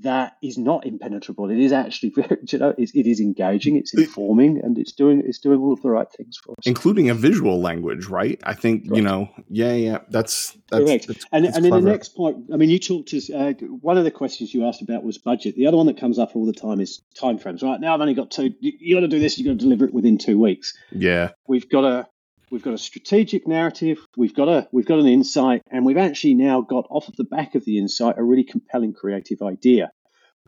that 0.00 0.36
is 0.42 0.58
not 0.58 0.86
impenetrable. 0.86 1.50
It 1.50 1.58
is 1.58 1.72
actually 1.72 2.10
very, 2.16 2.38
you 2.48 2.58
know, 2.58 2.74
it, 2.76 2.90
it 2.94 3.06
is 3.06 3.20
engaging, 3.20 3.76
it's 3.76 3.94
informing, 3.94 4.60
and 4.62 4.78
it's 4.78 4.92
doing 4.92 5.22
it's 5.24 5.38
doing 5.38 5.60
all 5.60 5.72
of 5.72 5.82
the 5.82 5.90
right 5.90 6.10
things 6.10 6.36
for 6.36 6.52
us, 6.52 6.66
including 6.66 7.10
a 7.10 7.14
visual 7.14 7.60
language, 7.60 8.06
right? 8.06 8.40
I 8.44 8.54
think 8.54 8.84
right. 8.88 8.96
you 8.96 9.02
know, 9.02 9.28
yeah, 9.48 9.72
yeah, 9.72 9.98
that's 10.10 10.56
that's 10.70 10.84
correct. 10.84 11.06
That's, 11.06 11.26
and 11.32 11.44
that's 11.44 11.56
and 11.56 11.66
in 11.66 11.72
the 11.72 11.80
next 11.80 12.10
point, 12.10 12.50
I 12.52 12.56
mean, 12.56 12.70
you 12.70 12.78
talked 12.78 13.08
to 13.10 13.32
uh, 13.32 13.52
one 13.80 13.98
of 13.98 14.04
the 14.04 14.10
questions 14.10 14.52
you 14.52 14.66
asked 14.66 14.82
about 14.82 15.04
was 15.04 15.18
budget. 15.18 15.56
The 15.56 15.66
other 15.66 15.76
one 15.76 15.86
that 15.86 15.98
comes 15.98 16.18
up 16.18 16.34
all 16.34 16.46
the 16.46 16.52
time 16.52 16.80
is 16.80 17.02
timeframes. 17.16 17.62
Right 17.62 17.80
now, 17.80 17.94
I've 17.94 18.00
only 18.00 18.14
got 18.14 18.30
two. 18.30 18.54
You, 18.60 18.72
you 18.78 18.96
got 18.96 19.00
to 19.00 19.08
do 19.08 19.18
this. 19.18 19.38
You 19.38 19.44
got 19.44 19.52
to 19.52 19.56
deliver 19.56 19.84
it 19.84 19.94
within 19.94 20.18
two 20.18 20.38
weeks. 20.38 20.76
Yeah, 20.90 21.30
we've 21.46 21.68
got 21.68 21.82
to 21.82 22.06
we've 22.54 22.62
got 22.62 22.72
a 22.72 22.78
strategic 22.78 23.48
narrative, 23.48 23.98
we've 24.16 24.34
got 24.34 24.48
a 24.48 24.68
we've 24.70 24.86
got 24.86 25.00
an 25.00 25.08
insight, 25.08 25.62
and 25.72 25.84
we've 25.84 25.98
actually 25.98 26.34
now 26.34 26.60
got 26.60 26.86
off 26.88 27.08
of 27.08 27.16
the 27.16 27.24
back 27.24 27.56
of 27.56 27.64
the 27.64 27.78
insight 27.78 28.14
a 28.16 28.22
really 28.22 28.44
compelling 28.44 28.94
creative 28.94 29.42
idea. 29.42 29.90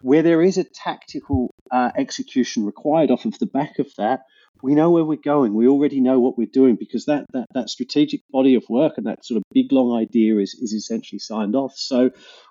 Where 0.03 0.23
there 0.23 0.41
is 0.41 0.57
a 0.57 0.65
tactical 0.65 1.53
uh, 1.73 1.91
execution 1.99 2.65
required 2.65 3.11
off 3.11 3.25
of 3.25 3.37
the 3.41 3.47
back 3.47 3.81
of 3.81 3.89
that, 3.99 4.21
we 4.63 4.75
know 4.75 4.91
where 4.91 5.05
we're 5.05 5.17
going. 5.17 5.55
We 5.55 5.67
already 5.67 6.01
know 6.01 6.21
what 6.21 6.39
we're 6.39 6.47
doing 6.47 6.77
because 6.77 7.07
that 7.07 7.27
that, 7.33 7.47
that 7.55 7.71
strategic 7.71 8.21
body 8.31 8.55
of 8.55 8.63
work 8.69 8.93
and 8.99 9.07
that 9.07 9.27
sort 9.27 9.39
of 9.39 9.43
big 9.53 9.73
long 9.73 10.01
idea 10.01 10.39
is 10.39 10.55
is 10.55 10.73
essentially 10.73 11.19
signed 11.19 11.57
off. 11.57 11.75
So 11.77 12.11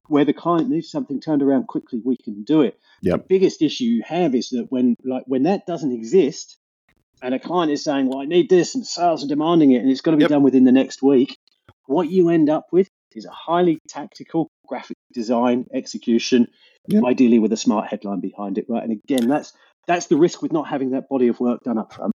where 0.10 0.26
the 0.26 0.34
client 0.34 0.70
needs 0.70 0.92
something 0.92 1.22
turned 1.22 1.42
around 1.42 1.68
quickly, 1.68 2.02
we 2.04 2.18
can 2.18 2.44
do 2.44 2.62
it. 2.62 2.78
Yep. 3.04 3.20
The 3.22 3.26
biggest 3.30 3.62
issue 3.62 3.86
you 3.86 4.04
have 4.06 4.36
is 4.36 4.50
that 4.50 4.66
when 4.68 4.96
like 5.06 5.24
when 5.28 5.44
that 5.44 5.66
doesn't 5.66 5.94
exist, 5.94 6.58
and 7.22 7.34
a 7.34 7.40
client 7.40 7.72
is 7.72 7.84
saying, 7.84 8.08
"Well, 8.08 8.20
I 8.20 8.26
need 8.26 8.50
this," 8.50 8.76
and 8.76 8.86
sales 8.86 9.24
are 9.24 9.28
demanding 9.28 9.72
it, 9.72 9.82
and 9.82 9.90
it's 9.90 10.02
got 10.02 10.12
to 10.12 10.18
be 10.18 10.24
Yep. 10.24 10.30
done 10.30 10.44
within 10.44 10.64
the 10.64 10.72
next 10.72 11.02
week, 11.02 11.38
what 11.88 12.10
you 12.10 12.30
end 12.30 12.50
up 12.50 12.68
with 12.72 12.90
is 13.14 13.26
a 13.26 13.32
highly 13.32 13.80
tactical 13.88 14.50
graphic 14.68 14.98
design 15.14 15.66
execution, 15.74 16.48
Yep. 16.88 17.04
ideally 17.06 17.40
with 17.40 17.54
a 17.54 17.58
smart 17.58 17.88
headline 17.88 18.20
behind 18.20 18.58
it, 18.58 18.66
right? 18.70 18.84
And 18.84 18.92
again, 18.92 19.28
that's 19.28 19.54
that's 19.88 20.08
the 20.08 20.18
risk 20.18 20.42
with 20.42 20.52
not 20.52 20.68
having 20.68 20.92
that 20.92 21.08
body 21.10 21.28
of 21.28 21.40
work 21.40 21.64
done 21.64 21.78
up 21.78 21.94
front. 21.94 22.12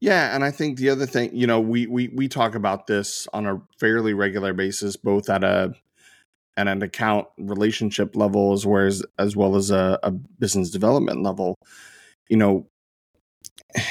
Yeah, 0.00 0.34
and 0.34 0.42
I 0.42 0.50
think 0.50 0.78
the 0.78 0.88
other 0.88 1.04
thing, 1.06 1.30
you 1.34 1.46
know, 1.46 1.60
we 1.60 1.86
we 1.86 2.08
we 2.08 2.28
talk 2.28 2.54
about 2.54 2.86
this 2.86 3.28
on 3.32 3.46
a 3.46 3.60
fairly 3.78 4.14
regular 4.14 4.52
basis, 4.54 4.96
both 4.96 5.28
at 5.28 5.44
a 5.44 5.74
at 6.56 6.68
an 6.68 6.82
account 6.82 7.28
relationship 7.38 8.16
level 8.16 8.52
as 8.52 8.66
well 8.66 8.86
as 8.86 9.04
as 9.18 9.36
well 9.36 9.56
as 9.56 9.70
a, 9.70 9.98
a 10.02 10.10
business 10.10 10.70
development 10.70 11.22
level. 11.22 11.54
You 12.28 12.38
know, 12.38 12.66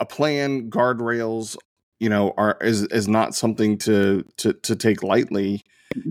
a 0.00 0.06
plan, 0.06 0.70
guardrails, 0.70 1.56
you 2.00 2.08
know, 2.08 2.34
are 2.36 2.58
is 2.60 2.82
is 2.84 3.08
not 3.08 3.34
something 3.34 3.78
to 3.78 4.24
to 4.38 4.52
to 4.52 4.76
take 4.76 5.02
lightly. 5.02 5.62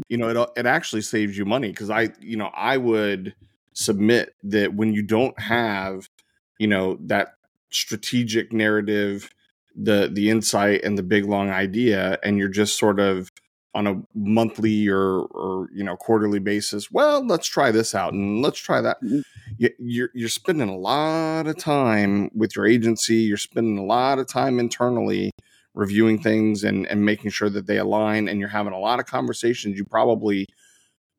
You 0.08 0.18
know, 0.18 0.30
it 0.30 0.50
it 0.58 0.66
actually 0.66 1.02
saves 1.02 1.38
you 1.38 1.46
money 1.46 1.70
because 1.70 1.90
I, 1.90 2.10
you 2.22 2.38
know, 2.38 2.50
I 2.56 2.78
would 2.78 3.36
submit 3.74 4.36
that 4.44 4.74
when 4.74 4.94
you 4.94 5.04
don't 5.04 5.38
have, 5.40 6.10
you 6.58 6.68
know, 6.68 6.98
that 7.02 7.34
strategic 7.70 8.54
narrative, 8.54 9.30
the 9.76 10.10
the 10.12 10.30
insight 10.30 10.84
and 10.84 10.98
the 10.98 11.04
big 11.04 11.26
long 11.26 11.50
idea, 11.50 12.18
and 12.24 12.38
you're 12.38 12.48
just 12.48 12.78
sort 12.78 13.00
of 13.00 13.32
on 13.76 13.88
a 13.88 14.02
monthly 14.14 14.88
or 14.88 15.22
or 15.22 15.68
you 15.74 15.84
know 15.84 15.96
quarterly 15.96 16.40
basis. 16.40 16.92
Well, 16.92 17.26
let's 17.26 17.48
try 17.48 17.72
this 17.72 17.96
out 17.96 18.14
and 18.14 18.42
let's 18.42 18.60
try 18.60 18.82
that. 18.82 19.02
Mhm. 19.02 19.24
You, 19.58 19.70
you're 19.80 20.10
you're 20.14 20.30
spending 20.30 20.70
a 20.70 20.78
lot 20.78 21.48
of 21.48 21.58
time 21.58 22.30
with 22.36 22.56
your 22.56 22.66
agency. 22.66 23.16
You're 23.16 23.38
spending 23.38 23.78
a 23.78 23.86
lot 23.86 24.20
of 24.20 24.28
time 24.28 24.60
internally 24.60 25.32
reviewing 25.74 26.22
things 26.22 26.64
and 26.64 26.86
and 26.88 27.04
making 27.06 27.32
sure 27.32 27.50
that 27.50 27.68
they 27.68 27.78
align. 27.78 28.28
And 28.28 28.40
you're 28.40 28.50
having 28.50 28.74
a 28.74 28.80
lot 28.80 29.00
of 29.00 29.06
conversations 29.06 29.78
you 29.78 29.86
probably 29.86 30.46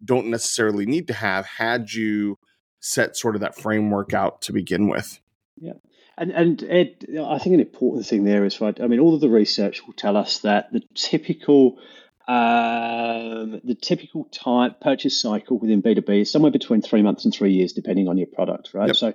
don't 0.05 0.27
necessarily 0.27 0.87
need 0.87 1.09
to 1.09 1.15
have 1.15 1.47
had 1.47 1.93
you 1.93 2.39
set 2.81 3.17
sort 3.17 3.35
of 3.35 3.41
that 3.41 3.57
framework 3.57 4.13
out 4.13 4.43
to 4.43 4.53
begin 4.53 4.89
with. 4.89 5.19
Yeah 5.57 5.75
and 6.17 6.31
and 6.31 6.63
Ed, 6.63 7.07
I 7.21 7.39
think 7.39 7.55
an 7.55 7.61
important 7.61 8.07
thing 8.07 8.25
there 8.25 8.45
is 8.45 8.61
right. 8.61 8.79
I 8.81 8.87
mean, 8.87 9.01
all 9.01 9.15
of 9.15 9.21
the 9.21 9.29
research 9.29 9.87
will 9.87 9.95
tell 9.95 10.17
us 10.17 10.39
that 10.39 10.73
the 10.73 10.83
typical 10.95 11.79
um, 12.27 13.61
the 13.65 13.77
typical 13.81 14.25
type 14.33 14.81
purchase 14.81 15.21
cycle 15.21 15.59
within 15.59 15.81
B 15.81 15.95
two 15.95 16.03
B 16.03 16.21
is 16.21 16.31
somewhere 16.33 16.51
between 16.51 16.83
three 16.83 17.03
months 17.03 17.25
and 17.25 17.35
three 17.35 17.53
years, 17.53 17.73
depending 17.73 18.09
on 18.09 18.17
your 18.17 18.27
product. 18.27 18.71
Right. 18.75 18.89
Yep. 18.89 18.97
So, 18.97 19.13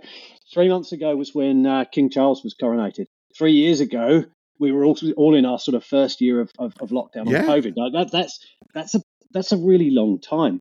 three 0.53 0.69
months 0.69 0.91
ago 0.91 1.15
was 1.15 1.33
when 1.33 1.65
uh, 1.65 1.85
King 1.85 2.09
Charles 2.09 2.43
was 2.43 2.55
coronated. 2.61 3.05
Three 3.37 3.53
years 3.53 3.79
ago, 3.79 4.25
we 4.59 4.71
were 4.71 4.83
all, 4.85 4.97
all 5.17 5.35
in 5.35 5.45
our 5.45 5.59
sort 5.59 5.75
of 5.75 5.83
first 5.83 6.21
year 6.21 6.41
of, 6.41 6.51
of, 6.59 6.73
of 6.79 6.89
lockdown 6.89 7.29
Yeah. 7.29 7.43
on 7.43 7.47
COVID. 7.47 7.73
Like 7.75 7.93
that, 7.93 8.11
that's 8.11 8.39
that's 8.73 8.95
a 8.95 9.01
that's 9.31 9.51
a 9.51 9.57
really 9.57 9.89
long 9.91 10.19
time. 10.19 10.59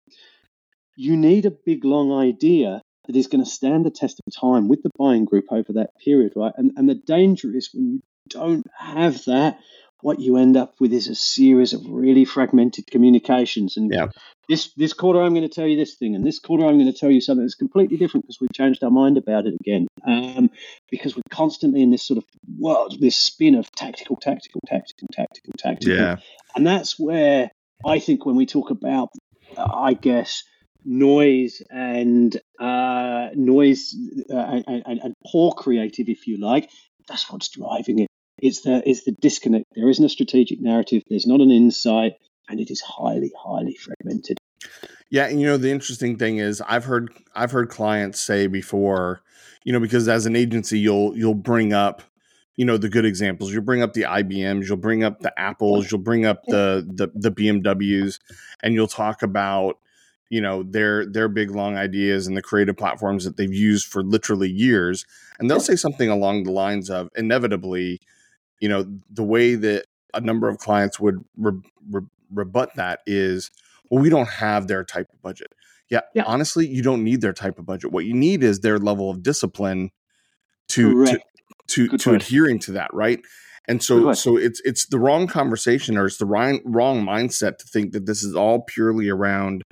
You 0.96 1.16
need 1.16 1.46
a 1.46 1.50
big 1.50 1.84
long 1.84 2.12
idea 2.12 2.82
that 3.06 3.16
is 3.16 3.26
going 3.26 3.44
to 3.44 3.50
stand 3.50 3.86
the 3.86 3.90
test 3.90 4.20
of 4.26 4.32
time 4.38 4.68
with 4.68 4.82
the 4.82 4.90
buying 4.98 5.24
group 5.24 5.46
over 5.50 5.72
that 5.74 5.90
period, 6.04 6.32
right? 6.36 6.52
And 6.56 6.72
and 6.76 6.88
the 6.88 6.94
danger 6.94 7.54
is 7.54 7.70
when 7.72 7.86
you 7.92 8.02
don't 8.28 8.66
have 8.76 9.24
that, 9.24 9.58
what 10.00 10.20
you 10.20 10.36
end 10.36 10.56
up 10.56 10.74
with 10.78 10.92
is 10.92 11.08
a 11.08 11.14
series 11.14 11.72
of 11.72 11.84
really 11.88 12.24
fragmented 12.24 12.86
communications. 12.86 13.76
And 13.76 13.92
Yeah. 13.92 14.08
this 14.48 14.72
this 14.74 14.92
quarter 14.92 15.20
I'm 15.20 15.34
going 15.34 15.48
to 15.48 15.54
tell 15.54 15.66
you 15.66 15.76
this 15.76 15.94
thing, 15.94 16.14
and 16.14 16.24
this 16.24 16.38
quarter 16.38 16.64
I'm 16.64 16.78
going 16.78 16.92
to 16.92 16.98
tell 16.98 17.10
you 17.10 17.20
something 17.20 17.44
that's 17.44 17.54
completely 17.54 17.96
different 17.96 18.24
because 18.24 18.40
we've 18.40 18.52
changed 18.52 18.82
our 18.84 18.90
mind 18.90 19.18
about 19.18 19.46
it 19.46 19.54
again. 19.60 19.88
Um, 20.06 20.50
because 20.90 21.16
we're 21.16 21.22
constantly 21.30 21.82
in 21.82 21.90
this 21.90 22.02
sort 22.02 22.18
of 22.18 22.24
world, 22.58 22.96
this 23.00 23.16
spin 23.16 23.54
of 23.54 23.70
tactical, 23.72 24.16
tactical, 24.16 24.60
tactical, 24.66 25.08
tactical, 25.12 25.52
tactical. 25.58 25.96
Yeah. 25.96 26.16
And 26.54 26.66
that's 26.66 26.98
where 26.98 27.50
I 27.84 27.98
think 27.98 28.24
when 28.24 28.36
we 28.36 28.46
talk 28.46 28.70
about, 28.70 29.10
uh, 29.56 29.66
I 29.72 29.94
guess, 29.94 30.44
noise 30.84 31.60
and 31.70 32.40
uh, 32.58 33.28
noise 33.34 33.94
uh, 34.30 34.36
and, 34.36 34.82
and, 34.86 35.00
and 35.02 35.14
poor 35.26 35.52
creative, 35.52 36.08
if 36.08 36.26
you 36.26 36.38
like, 36.38 36.70
that's 37.06 37.30
what's 37.30 37.48
driving 37.48 38.00
it. 38.00 38.07
It's 38.40 38.62
the 38.62 38.82
it's 38.88 39.04
the 39.04 39.12
disconnect. 39.12 39.66
There 39.74 39.88
isn't 39.88 40.04
a 40.04 40.08
strategic 40.08 40.60
narrative. 40.60 41.02
There's 41.08 41.26
not 41.26 41.40
an 41.40 41.50
insight, 41.50 42.14
and 42.48 42.60
it 42.60 42.70
is 42.70 42.80
highly, 42.80 43.32
highly 43.36 43.74
fragmented. 43.74 44.38
Yeah, 45.10 45.26
and 45.26 45.40
you 45.40 45.46
know 45.46 45.56
the 45.56 45.70
interesting 45.70 46.16
thing 46.16 46.38
is 46.38 46.60
I've 46.68 46.84
heard 46.84 47.10
I've 47.34 47.50
heard 47.50 47.70
clients 47.70 48.20
say 48.20 48.46
before, 48.46 49.22
you 49.64 49.72
know, 49.72 49.80
because 49.80 50.08
as 50.08 50.26
an 50.26 50.36
agency 50.36 50.78
you'll 50.78 51.16
you'll 51.16 51.34
bring 51.34 51.72
up, 51.72 52.02
you 52.56 52.64
know, 52.64 52.76
the 52.76 52.88
good 52.88 53.06
examples. 53.06 53.52
You'll 53.52 53.62
bring 53.62 53.82
up 53.82 53.94
the 53.94 54.02
IBMs, 54.02 54.68
you'll 54.68 54.76
bring 54.76 55.04
up 55.04 55.20
the 55.20 55.32
Apples, 55.38 55.90
you'll 55.90 56.00
bring 56.00 56.26
up 56.26 56.44
the 56.46 56.86
the 56.86 57.10
the 57.14 57.30
BMWs, 57.30 58.18
and 58.62 58.74
you'll 58.74 58.86
talk 58.86 59.22
about, 59.22 59.78
you 60.28 60.42
know, 60.42 60.62
their 60.62 61.06
their 61.06 61.28
big 61.28 61.52
long 61.52 61.76
ideas 61.76 62.26
and 62.26 62.36
the 62.36 62.42
creative 62.42 62.76
platforms 62.76 63.24
that 63.24 63.38
they've 63.38 63.54
used 63.54 63.86
for 63.86 64.02
literally 64.02 64.50
years. 64.50 65.06
And 65.38 65.48
they'll 65.48 65.60
say 65.60 65.76
something 65.76 66.10
along 66.10 66.42
the 66.42 66.52
lines 66.52 66.90
of 66.90 67.08
inevitably, 67.16 68.00
you 68.60 68.68
know, 68.68 68.86
the 69.10 69.22
way 69.24 69.54
that 69.54 69.84
a 70.14 70.20
number 70.20 70.48
of 70.48 70.58
clients 70.58 70.98
would 70.98 71.22
re- 71.36 71.60
re- 71.90 72.02
rebut 72.32 72.74
that 72.76 73.00
is 73.06 73.50
well, 73.90 74.02
we 74.02 74.10
don't 74.10 74.28
have 74.28 74.66
their 74.68 74.84
type 74.84 75.08
of 75.12 75.22
budget. 75.22 75.48
Yeah, 75.90 76.00
Yeah. 76.14 76.24
honestly, 76.26 76.66
you 76.66 76.82
don't 76.82 77.02
need 77.02 77.20
their 77.22 77.32
type 77.32 77.58
of 77.58 77.64
budget. 77.64 77.90
What 77.92 78.04
you 78.04 78.12
need 78.14 78.42
is 78.42 78.60
their 78.60 78.78
level 78.78 79.10
of 79.10 79.22
discipline 79.22 79.90
to 80.68 80.90
to 80.90 80.94
Correct. 80.94 81.24
to, 81.68 81.88
Good 81.88 82.00
to 82.00 82.10
word. 82.10 82.22
adhering 82.22 82.58
to 82.60 82.72
that, 82.72 82.92
right? 82.92 83.20
And 83.66 83.82
so 83.82 84.12
so 84.14 84.36
it's 84.36 84.60
it's 84.64 84.86
the 84.86 84.98
wrong 84.98 85.26
conversation 85.26 85.96
or 85.98 86.06
it's 86.06 86.16
the 86.18 86.26
wrong 86.26 86.60
wrong 86.64 87.04
mindset 87.04 87.58
to 87.58 87.66
think 87.66 87.92
that 87.92 88.06
this 88.06 88.22
is 88.22 88.34
all 88.34 88.62
purely 88.62 89.08
around 89.10 89.62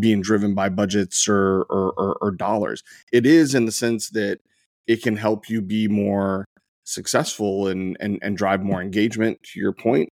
being 0.00 0.20
driven 0.20 0.54
by 0.54 0.68
budgets 0.68 1.28
or 1.28 1.62
or, 1.70 1.92
or, 1.96 2.18
or 2.20 2.30
dollars. 2.32 2.82
It 3.12 3.26
is 3.26 3.54
in 3.54 3.66
the 3.66 3.72
sense 3.72 4.10
that 4.10 4.40
it 4.86 5.02
can 5.02 5.16
help 5.16 5.48
you 5.48 5.60
be 5.60 5.88
more 5.88 6.44
successful 6.86 7.68
and 7.68 7.96
and 8.00 8.18
and 8.22 8.36
drive 8.36 8.62
more 8.62 8.80
engagement 8.80 9.42
to 9.42 9.60
your 9.60 9.72
point 9.72 10.08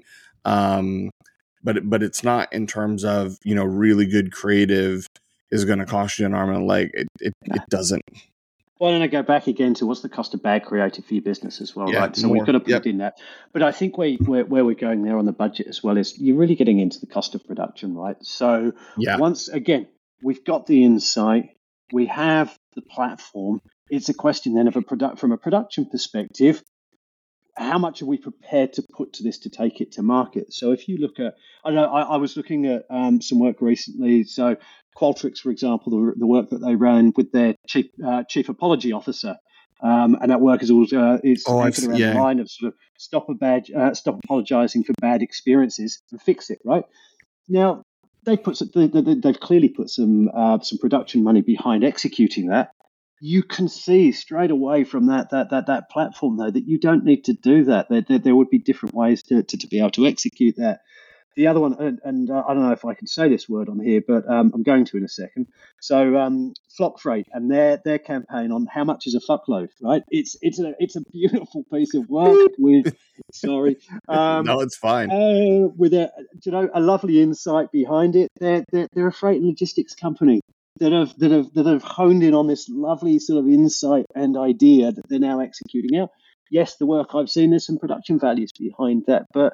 um 0.45 1.09
but 1.63 1.89
but 1.89 2.01
it's 2.03 2.23
not 2.23 2.51
in 2.53 2.67
terms 2.67 3.03
of 3.03 3.37
you 3.43 3.55
know 3.55 3.65
really 3.65 4.05
good 4.05 4.31
creative 4.31 5.05
is 5.51 5.65
going 5.65 5.79
to 5.79 5.85
cost 5.85 6.19
you 6.19 6.25
an 6.25 6.33
arm 6.33 6.49
and 6.49 6.61
a 6.61 6.65
leg 6.65 6.89
it 6.93 7.07
it, 7.19 7.33
it 7.45 7.61
doesn't 7.69 8.03
Why 8.77 8.91
don't 8.91 9.01
I 9.01 9.07
go 9.07 9.23
back 9.23 9.47
again 9.47 9.73
to 9.75 9.85
what's 9.85 9.99
the 10.01 10.07
cost 10.07 10.33
of 10.33 10.41
bad 10.41 10.63
creative 10.63 11.03
for 11.03 11.13
your 11.13 11.23
business 11.23 11.59
as 11.59 11.75
well, 11.75 11.91
Yeah, 11.91 11.99
right? 12.01 12.15
So 12.15 12.27
more. 12.27 12.37
we've 12.37 12.45
got 12.45 12.53
to 12.53 12.59
put 12.61 12.69
Yep. 12.69 12.85
in 12.85 12.99
that. 12.99 13.19
But 13.51 13.61
I 13.61 13.73
think 13.73 13.97
where, 13.97 14.13
where 14.13 14.45
where 14.45 14.63
we're 14.63 14.75
going 14.75 15.03
there 15.03 15.17
on 15.17 15.25
the 15.25 15.33
budget 15.33 15.67
as 15.67 15.83
well 15.83 15.97
is 15.97 16.17
you're 16.17 16.37
really 16.37 16.55
getting 16.55 16.79
into 16.79 16.99
the 16.99 17.07
cost 17.07 17.35
of 17.35 17.45
production, 17.45 17.93
right? 17.95 18.15
So 18.21 18.71
yeah 18.97 19.17
once 19.17 19.49
again, 19.49 19.87
we've 20.21 20.45
got 20.45 20.65
the 20.65 20.83
insight, 20.85 21.49
we 21.91 22.05
have 22.05 22.55
the 22.75 22.81
platform. 22.81 23.59
It's 23.89 24.09
a 24.09 24.13
question 24.13 24.53
then 24.53 24.67
of 24.67 24.75
a 24.75 24.81
product 24.81 25.19
from 25.19 25.31
a 25.31 25.37
production 25.37 25.85
perspective. 25.89 26.61
How 27.57 27.77
much 27.77 28.01
are 28.01 28.05
we 28.05 28.17
prepared 28.17 28.73
to 28.73 28.83
put 28.95 29.13
to 29.13 29.23
this 29.23 29.39
to 29.39 29.49
take 29.49 29.81
it 29.81 29.93
to 29.93 30.01
market? 30.01 30.53
So 30.53 30.71
if 30.71 30.87
you 30.87 30.97
look 30.97 31.19
at, 31.19 31.33
I 31.65 31.71
know 31.71 31.83
I, 31.85 32.01
I 32.01 32.17
was 32.17 32.37
looking 32.37 32.65
at 32.67 32.85
um, 32.89 33.21
some 33.21 33.39
work 33.39 33.57
recently. 33.61 34.23
So 34.23 34.55
Qualtrics, 34.97 35.39
for 35.39 35.49
example, 35.49 35.91
the, 35.91 36.13
the 36.17 36.27
work 36.27 36.49
that 36.51 36.59
they 36.59 36.75
ran 36.75 37.11
with 37.15 37.31
their 37.31 37.55
chief 37.67 37.87
uh, 38.05 38.23
chief 38.23 38.49
apology 38.49 38.91
officer, 38.91 39.35
um, 39.81 40.17
and 40.21 40.31
that 40.31 40.41
work 40.41 40.61
is 40.63 40.71
all 40.71 40.85
uh, 40.93 41.17
is 41.23 41.43
Oh, 41.47 41.59
I've 41.59 41.67
anchored 41.67 41.83
s- 41.83 41.87
around 41.89 41.99
yeah. 41.99 42.13
the 42.13 42.19
line 42.19 42.39
of 42.39 42.49
sort 42.49 42.73
of 42.73 42.79
stop 42.97 43.29
a 43.29 43.33
bad, 43.33 43.69
uh, 43.71 43.93
stop 43.93 44.19
apologizing 44.23 44.83
for 44.83 44.93
bad 45.01 45.21
experiences 45.21 46.01
and 46.11 46.21
fix 46.21 46.49
it. 46.49 46.59
Right 46.65 46.83
now, 47.47 47.83
they 48.25 48.35
put 48.37 48.57
some, 48.57 48.69
they, 48.73 48.87
they, 48.87 49.15
they've 49.15 49.39
clearly 49.39 49.69
put 49.69 49.89
some 49.89 50.29
uh, 50.33 50.59
some 50.59 50.79
production 50.79 51.23
money 51.23 51.41
behind 51.41 51.83
executing 51.83 52.47
that. 52.47 52.71
You 53.21 53.43
can 53.43 53.67
see 53.67 54.11
straight 54.11 54.51
away 54.51 54.83
from 54.83 55.07
that 55.07 55.31
that 55.31 55.49
that 55.49 55.67
that 55.67 55.89
platform 55.89 56.37
though 56.37 56.51
that 56.51 56.67
you 56.67 56.79
don't 56.79 57.03
need 57.03 57.25
to 57.25 57.33
do 57.33 57.65
that. 57.65 57.87
There, 57.89 58.01
there, 58.07 58.19
there 58.19 58.35
would 58.35 58.49
be 58.49 58.59
different 58.59 58.95
ways 58.95 59.23
to, 59.23 59.43
to, 59.43 59.57
to 59.57 59.67
be 59.67 59.79
able 59.79 59.91
to 59.91 60.05
execute 60.07 60.55
that. 60.57 60.81
The 61.35 61.47
other 61.47 61.61
one, 61.61 61.75
and, 61.79 61.99
and 62.03 62.29
uh, 62.29 62.43
I 62.47 62.53
don't 62.53 62.63
know 62.63 62.73
if 62.73 62.83
I 62.83 62.95
can 62.95 63.07
say 63.07 63.29
this 63.29 63.47
word 63.47 63.69
on 63.69 63.79
here, 63.79 64.01
but 64.05 64.27
um, 64.27 64.51
I'm 64.53 64.63
going 64.63 64.83
to 64.85 64.97
in 64.97 65.05
a 65.05 65.07
second. 65.07 65.47
So, 65.79 66.17
um, 66.17 66.53
Flock 66.75 66.99
Freight 66.99 67.27
and 67.31 67.49
their 67.49 67.79
their 67.85 67.99
campaign 67.99 68.51
on 68.51 68.65
how 68.65 68.83
much 68.83 69.07
is 69.07 69.15
a 69.15 69.21
fuckload, 69.21 69.69
right? 69.81 70.03
It's 70.09 70.35
it's 70.41 70.59
a 70.59 70.73
it's 70.79 70.95
a 70.95 71.01
beautiful 71.13 71.63
piece 71.71 71.93
of 71.93 72.09
work 72.09 72.51
with 72.57 72.93
sorry, 73.31 73.77
um, 74.09 74.45
no 74.45 74.59
it's 74.59 74.75
fine 74.75 75.11
uh, 75.11 75.69
with 75.77 75.93
a 75.93 76.11
you 76.43 76.51
know 76.51 76.69
a 76.73 76.81
lovely 76.81 77.21
insight 77.21 77.71
behind 77.71 78.15
it. 78.15 78.29
They're, 78.39 78.65
they're 78.71 78.87
they're 78.91 79.07
a 79.07 79.13
freight 79.13 79.37
and 79.37 79.47
logistics 79.47 79.95
company 79.95 80.41
that 80.79 80.91
have 80.91 81.17
that 81.19 81.31
have 81.31 81.53
that 81.53 81.65
have 81.65 81.83
honed 81.83 82.23
in 82.23 82.33
on 82.33 82.47
this 82.47 82.67
lovely 82.69 83.19
sort 83.19 83.39
of 83.39 83.49
insight 83.49 84.05
and 84.15 84.37
idea 84.37 84.91
that 84.91 85.07
they're 85.09 85.19
now 85.19 85.39
executing 85.39 85.99
out. 85.99 86.09
Yes, 86.51 86.77
the 86.77 86.85
work 86.85 87.09
I've 87.13 87.29
seen 87.29 87.51
there's 87.51 87.65
some 87.65 87.77
production 87.77 88.19
values 88.19 88.51
behind 88.57 89.03
that, 89.07 89.25
but 89.33 89.53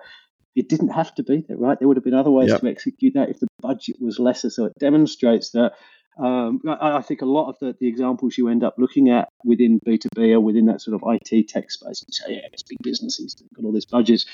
it 0.56 0.70
didn't 0.70 0.90
have 0.90 1.14
to 1.16 1.24
be 1.24 1.44
there, 1.48 1.58
right? 1.58 1.78
There 1.78 1.88
would 1.88 1.98
have 1.98 2.04
been 2.06 2.14
other 2.14 2.32
ways 2.32 2.50
Yep. 2.50 2.62
to 2.62 2.68
execute 2.68 3.14
that 3.16 3.30
if 3.30 3.40
the 3.40 3.48
budget 3.62 3.98
was 4.00 4.20
lesser. 4.20 4.50
So 4.50 4.66
it 4.66 4.74
demonstrates 4.80 5.52
that 5.52 5.74
Um, 6.18 6.62
I, 6.66 7.00
I, 7.00 7.02
think 7.02 7.22
a 7.22 7.26
lot 7.26 7.50
of 7.50 7.58
the, 7.60 7.76
the 7.78 7.90
examples 7.90 8.38
you 8.38 8.48
end 8.48 8.64
up 8.64 8.76
looking 8.78 9.10
at 9.10 9.28
within 9.44 9.82
B2B 9.86 10.32
or 10.32 10.40
within 10.40 10.68
that 10.68 10.80
sort 10.80 10.96
of 10.96 11.02
IT 11.06 11.50
tech 11.50 11.70
space, 11.70 12.06
you 12.08 12.14
say, 12.14 12.36
yeah, 12.36 12.48
it's 12.54 12.64
big 12.64 12.78
businesses, 12.82 13.36
they've 13.36 13.50
got 13.54 13.66
all 13.66 13.74
these 13.74 13.86
budgets. 13.86 14.26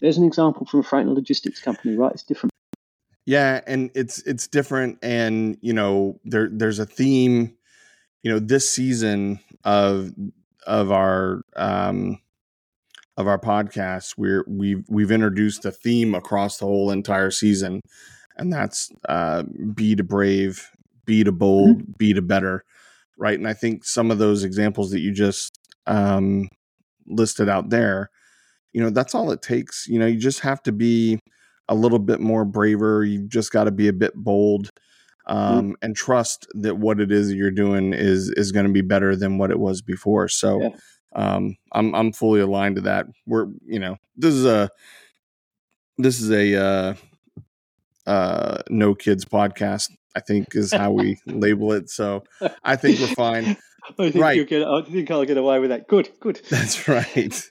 There's 0.00 0.18
an 0.18 0.24
example 0.24 0.66
from 0.66 0.80
a 0.80 0.82
freight 0.84 1.06
and 1.06 1.16
logistics 1.16 1.60
company, 1.60 1.96
right? 1.96 2.12
It's 2.12 2.22
different. 2.22 2.52
Yeah, 3.26 3.60
and 3.66 3.90
it's 3.94 4.22
it's 4.22 4.46
different, 4.46 4.98
and 5.02 5.58
you 5.60 5.72
know 5.72 6.20
there 6.24 6.48
there's 6.50 6.78
a 6.78 6.86
theme. 6.86 7.56
You 8.22 8.32
know, 8.32 8.38
this 8.38 8.70
season 8.70 9.40
of 9.64 10.12
of 10.64 10.92
our 10.92 11.42
um, 11.56 12.20
of 13.16 13.26
our 13.26 13.38
podcast, 13.38 14.14
we're 14.16 14.44
we've 14.46 14.84
we've 14.88 15.10
introduced 15.10 15.64
a 15.64 15.72
theme 15.72 16.14
across 16.14 16.58
the 16.58 16.66
whole 16.66 16.92
entire 16.92 17.32
season, 17.32 17.80
and 18.36 18.52
that's 18.52 18.92
uh, 19.08 19.42
be 19.74 19.96
to 19.96 20.04
brave, 20.04 20.70
be 21.04 21.24
to 21.24 21.32
bold, 21.32 21.78
mm-hmm. 21.78 21.92
be 21.98 22.12
to 22.12 22.22
better, 22.22 22.64
right? 23.18 23.36
And 23.36 23.48
I 23.48 23.54
think 23.54 23.84
some 23.84 24.12
of 24.12 24.18
those 24.18 24.44
examples 24.44 24.92
that 24.92 25.00
you 25.00 25.12
just 25.12 25.58
um, 25.88 26.48
listed 27.06 27.48
out 27.48 27.70
there, 27.70 28.10
you 28.72 28.80
know, 28.80 28.90
that's 28.90 29.16
all 29.16 29.32
it 29.32 29.42
takes. 29.42 29.88
You 29.88 29.98
know, 29.98 30.06
you 30.06 30.18
just 30.18 30.40
have 30.40 30.62
to 30.62 30.72
be 30.72 31.18
a 31.68 31.74
little 31.74 31.98
bit 31.98 32.20
more 32.20 32.44
braver. 32.44 33.04
You've 33.04 33.28
just 33.28 33.52
got 33.52 33.64
to 33.64 33.70
be 33.70 33.88
a 33.88 33.92
bit 33.92 34.14
bold. 34.14 34.66
Mm-hmm. 35.28 35.36
Um, 35.36 35.58
mm-hmm. 35.58 35.72
and 35.82 35.96
trust 35.96 36.46
that 36.54 36.76
what 36.78 37.00
it 37.00 37.10
is 37.10 37.28
that 37.28 37.34
you're 37.34 37.50
doing 37.50 37.92
is 37.92 38.30
is 38.36 38.52
going 38.52 38.66
to 38.66 38.72
be 38.72 38.80
better 38.80 39.16
than 39.16 39.38
what 39.38 39.50
it 39.50 39.58
was 39.58 39.82
before. 39.82 40.28
So, 40.28 40.62
yeah 40.62 40.68
um, 41.16 41.56
I'm 41.72 41.94
I'm 41.94 42.12
fully 42.12 42.40
aligned 42.40 42.76
to 42.76 42.82
that. 42.82 43.06
We're 43.26 43.46
you 43.64 43.80
know 43.80 43.96
this 44.16 44.34
is 44.34 44.44
a 44.44 44.70
this 45.98 46.20
is 46.20 46.30
a 46.30 46.54
uh, 46.54 46.94
uh, 48.06 48.58
no 48.68 48.94
kids 48.94 49.24
podcast. 49.24 49.90
I 50.14 50.20
think 50.20 50.54
is 50.54 50.72
how 50.72 50.92
we 50.92 51.18
label 51.26 51.72
it. 51.72 51.90
So 51.90 52.24
I 52.64 52.76
think 52.76 53.00
we're 53.00 53.08
fine. 53.08 53.56
I 53.88 53.92
think 53.92 54.14
right. 54.16 54.46
Get, 54.48 54.66
I 54.66 54.82
think 54.82 55.10
I'll 55.10 55.24
get 55.24 55.36
away 55.36 55.58
with 55.58 55.70
that. 55.70 55.88
Good, 55.88 56.10
good. 56.20 56.40
That's 56.50 56.88
right. 56.88 57.50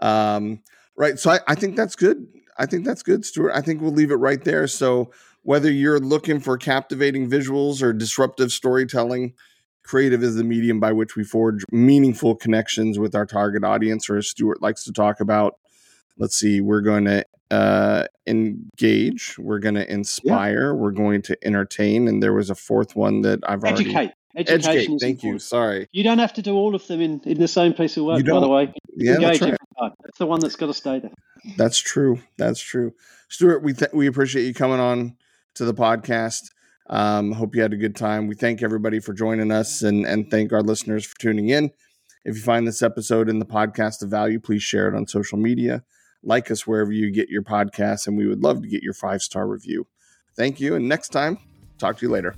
Um, 0.00 0.62
right. 0.96 1.18
So 1.18 1.30
I, 1.30 1.40
I 1.46 1.54
think 1.54 1.76
that's 1.76 1.94
good. 1.94 2.26
I 2.58 2.66
think 2.66 2.84
that's 2.84 3.02
good, 3.02 3.24
Stuart. 3.24 3.52
I 3.52 3.60
think 3.60 3.80
we'll 3.80 3.92
leave 3.92 4.10
it 4.10 4.16
right 4.16 4.42
there. 4.42 4.66
So 4.66 5.10
whether 5.42 5.70
you're 5.70 6.00
looking 6.00 6.40
for 6.40 6.56
captivating 6.58 7.30
visuals 7.30 7.82
or 7.82 7.92
disruptive 7.92 8.50
storytelling, 8.50 9.34
creative 9.84 10.22
is 10.22 10.34
the 10.34 10.44
medium 10.44 10.80
by 10.80 10.92
which 10.92 11.16
we 11.16 11.22
forge 11.22 11.64
meaningful 11.70 12.34
connections 12.34 12.98
with 12.98 13.14
our 13.14 13.26
target 13.26 13.62
audience, 13.62 14.10
or 14.10 14.16
as 14.16 14.28
Stuart 14.28 14.60
likes 14.60 14.84
to 14.84 14.92
talk 14.92 15.20
about. 15.20 15.54
Let's 16.18 16.36
see, 16.36 16.60
we're 16.60 16.80
going 16.80 17.04
to 17.04 17.24
uh, 17.50 18.06
engage, 18.26 19.36
we're 19.38 19.60
going 19.60 19.76
to 19.76 19.88
inspire, 19.88 20.72
yeah. 20.72 20.72
we're 20.72 20.90
going 20.90 21.22
to 21.22 21.36
entertain, 21.44 22.08
and 22.08 22.22
there 22.22 22.32
was 22.32 22.50
a 22.50 22.54
fourth 22.54 22.96
one 22.96 23.20
that 23.20 23.40
I've 23.46 23.62
already 23.62 23.84
educate. 23.84 24.12
Education 24.38 24.70
educate. 24.70 25.00
Thank 25.00 25.22
you. 25.22 25.38
Sorry, 25.38 25.88
you 25.92 26.04
don't 26.04 26.18
have 26.18 26.34
to 26.34 26.42
do 26.42 26.54
all 26.54 26.74
of 26.74 26.86
them 26.88 27.00
in, 27.00 27.20
in 27.24 27.38
the 27.38 27.48
same 27.48 27.72
piece 27.72 27.96
of 27.96 28.04
work. 28.04 28.22
By 28.26 28.40
the 28.40 28.48
way, 28.48 28.72
yeah, 28.94 29.14
engage 29.14 29.40
that's, 29.40 29.58
right. 29.80 29.92
that's 30.02 30.18
the 30.18 30.26
one 30.26 30.40
that's 30.40 30.56
got 30.56 30.66
to 30.66 30.74
stay 30.74 30.98
there. 30.98 31.12
That's 31.56 31.78
true. 31.78 32.20
That's 32.36 32.60
true. 32.60 32.92
Stuart, 33.28 33.62
we 33.62 33.72
th- 33.72 33.92
we 33.92 34.06
appreciate 34.06 34.44
you 34.44 34.54
coming 34.54 34.80
on 34.80 35.16
to 35.54 35.64
the 35.64 35.74
podcast. 35.74 36.50
Um, 36.88 37.32
hope 37.32 37.54
you 37.54 37.62
had 37.62 37.72
a 37.72 37.76
good 37.76 37.96
time. 37.96 38.26
We 38.26 38.34
thank 38.34 38.62
everybody 38.62 39.00
for 39.00 39.12
joining 39.12 39.50
us 39.50 39.82
and, 39.82 40.06
and 40.06 40.30
thank 40.30 40.52
our 40.52 40.62
listeners 40.62 41.04
for 41.04 41.18
tuning 41.18 41.48
in. 41.48 41.70
If 42.24 42.36
you 42.36 42.42
find 42.42 42.66
this 42.66 42.82
episode 42.82 43.28
in 43.28 43.38
the 43.38 43.46
podcast 43.46 44.02
of 44.02 44.10
value, 44.10 44.40
please 44.40 44.62
share 44.62 44.88
it 44.88 44.94
on 44.94 45.06
social 45.06 45.38
media. 45.38 45.84
Like 46.22 46.50
us 46.50 46.66
wherever 46.66 46.92
you 46.92 47.12
get 47.12 47.28
your 47.28 47.42
podcasts, 47.42 48.06
and 48.06 48.16
we 48.16 48.26
would 48.26 48.42
love 48.42 48.62
to 48.62 48.68
get 48.68 48.82
your 48.82 48.94
five 48.94 49.22
star 49.22 49.46
review. 49.46 49.86
Thank 50.36 50.60
you. 50.60 50.74
And 50.74 50.88
next 50.88 51.10
time, 51.10 51.38
talk 51.78 51.98
to 51.98 52.06
you 52.06 52.12
later. 52.12 52.34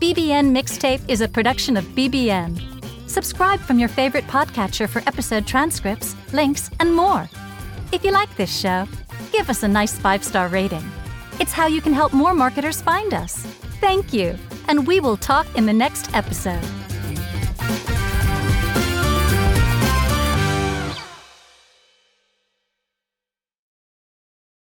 BBN 0.00 0.50
Mixtape 0.50 1.00
is 1.08 1.20
a 1.20 1.28
production 1.28 1.76
of 1.76 1.84
BBN. 1.94 2.71
Subscribe 3.12 3.60
from 3.60 3.78
your 3.78 3.90
favorite 3.90 4.26
podcatcher 4.26 4.88
for 4.88 5.00
episode 5.00 5.46
transcripts, 5.46 6.16
links, 6.32 6.70
and 6.80 6.96
more. 6.96 7.28
If 7.92 8.04
you 8.04 8.10
like 8.10 8.34
this 8.36 8.58
show, 8.58 8.88
give 9.32 9.50
us 9.50 9.62
a 9.62 9.68
nice 9.68 9.98
five 9.98 10.24
star 10.24 10.48
rating. 10.48 10.90
It's 11.38 11.52
how 11.52 11.66
you 11.66 11.82
can 11.82 11.92
help 11.92 12.14
more 12.14 12.32
marketers 12.32 12.80
find 12.80 13.12
us. 13.12 13.42
Thank 13.82 14.14
you, 14.14 14.38
and 14.66 14.86
we 14.86 14.98
will 14.98 15.18
talk 15.18 15.46
in 15.56 15.66
the 15.66 15.74
next 15.74 16.14
episode. 16.14 16.81